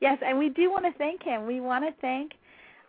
[0.02, 1.46] yes, and we do want to thank him.
[1.46, 2.32] We want to thank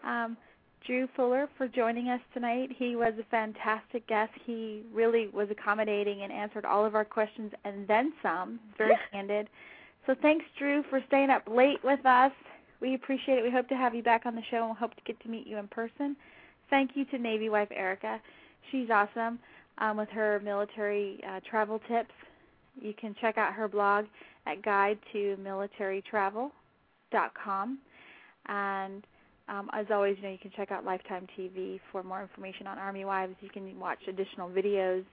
[0.04, 0.36] um,
[0.86, 2.70] Drew Fuller for joining us tonight.
[2.76, 4.32] He was a fantastic guest.
[4.46, 8.60] He really was accommodating and answered all of our questions and then some.
[8.78, 9.50] Very candid.
[10.06, 12.32] So thanks, Drew, for staying up late with us.
[12.82, 13.44] We appreciate it.
[13.44, 15.46] We hope to have you back on the show and hope to get to meet
[15.46, 16.16] you in person.
[16.70, 18.22] Thank you to Navy wife Erica.
[18.72, 19.40] She's awesome
[19.80, 22.14] um, with her military uh, travel tips.
[22.80, 24.06] You can check out her blog
[24.46, 27.80] at guide to militarytravel.com.
[28.48, 29.04] And
[29.50, 32.78] um, as always, you know, you can check out Lifetime TV for more information on
[32.78, 33.36] Army Wives.
[33.42, 35.04] You can watch additional videos,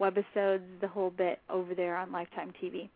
[0.00, 2.88] webisodes, the whole bit over there on Lifetime TV.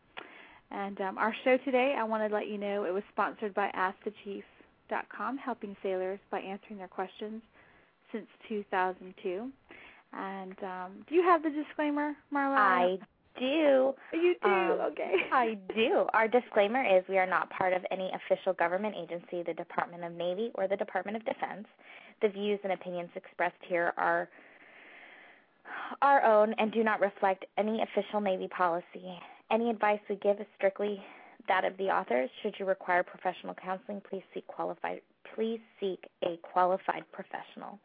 [0.70, 3.70] And um, our show today, I want to let you know it was sponsored by
[3.76, 7.42] AskTheChief.com, helping sailors by answering their questions
[8.10, 9.50] since 2002.
[10.12, 12.56] And um, do you have the disclaimer, Marla?
[12.56, 12.98] I
[13.38, 13.94] do.
[14.12, 14.48] You do.
[14.48, 15.12] Um, okay.
[15.32, 16.06] I do.
[16.12, 20.12] Our disclaimer is we are not part of any official government agency, the Department of
[20.12, 21.66] Navy, or the Department of Defense.
[22.22, 24.28] The views and opinions expressed here are
[26.00, 29.18] our own and do not reflect any official Navy policy.
[29.50, 31.02] Any advice we give is strictly
[31.48, 32.30] that of the authors.
[32.42, 35.00] Should you require professional counseling, please seek qualified
[35.34, 37.78] please seek a qualified professional.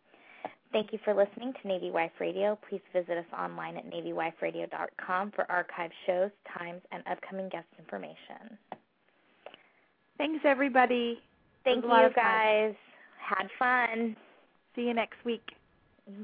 [0.71, 2.57] Thank you for listening to Navy Wife Radio.
[2.69, 8.57] Please visit us online at navywiferadio.com for archived shows, times, and upcoming guest information.
[10.17, 11.19] Thanks, everybody.
[11.65, 12.75] Thank It was a lot you, guys.
[13.19, 14.15] Had fun.
[14.75, 15.43] See you next week.
[16.09, 16.23] Mm-hmm.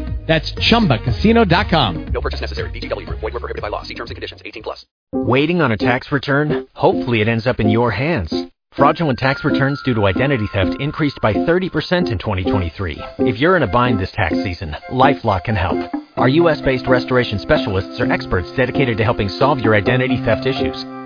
[0.25, 2.05] That's chumbacasino.com.
[2.05, 2.69] No purchase necessary.
[2.71, 3.19] VGW Group.
[3.19, 3.83] Void were prohibited by law.
[3.83, 4.41] See terms and conditions.
[4.45, 4.85] 18 plus.
[5.13, 6.67] Waiting on a tax return?
[6.73, 8.33] Hopefully it ends up in your hands.
[8.73, 13.01] Fraudulent tax returns due to identity theft increased by 30% in 2023.
[13.19, 15.93] If you're in a bind this tax season, LifeLock can help.
[16.15, 20.85] Our US-based restoration specialists are experts dedicated to helping solve your identity theft issues.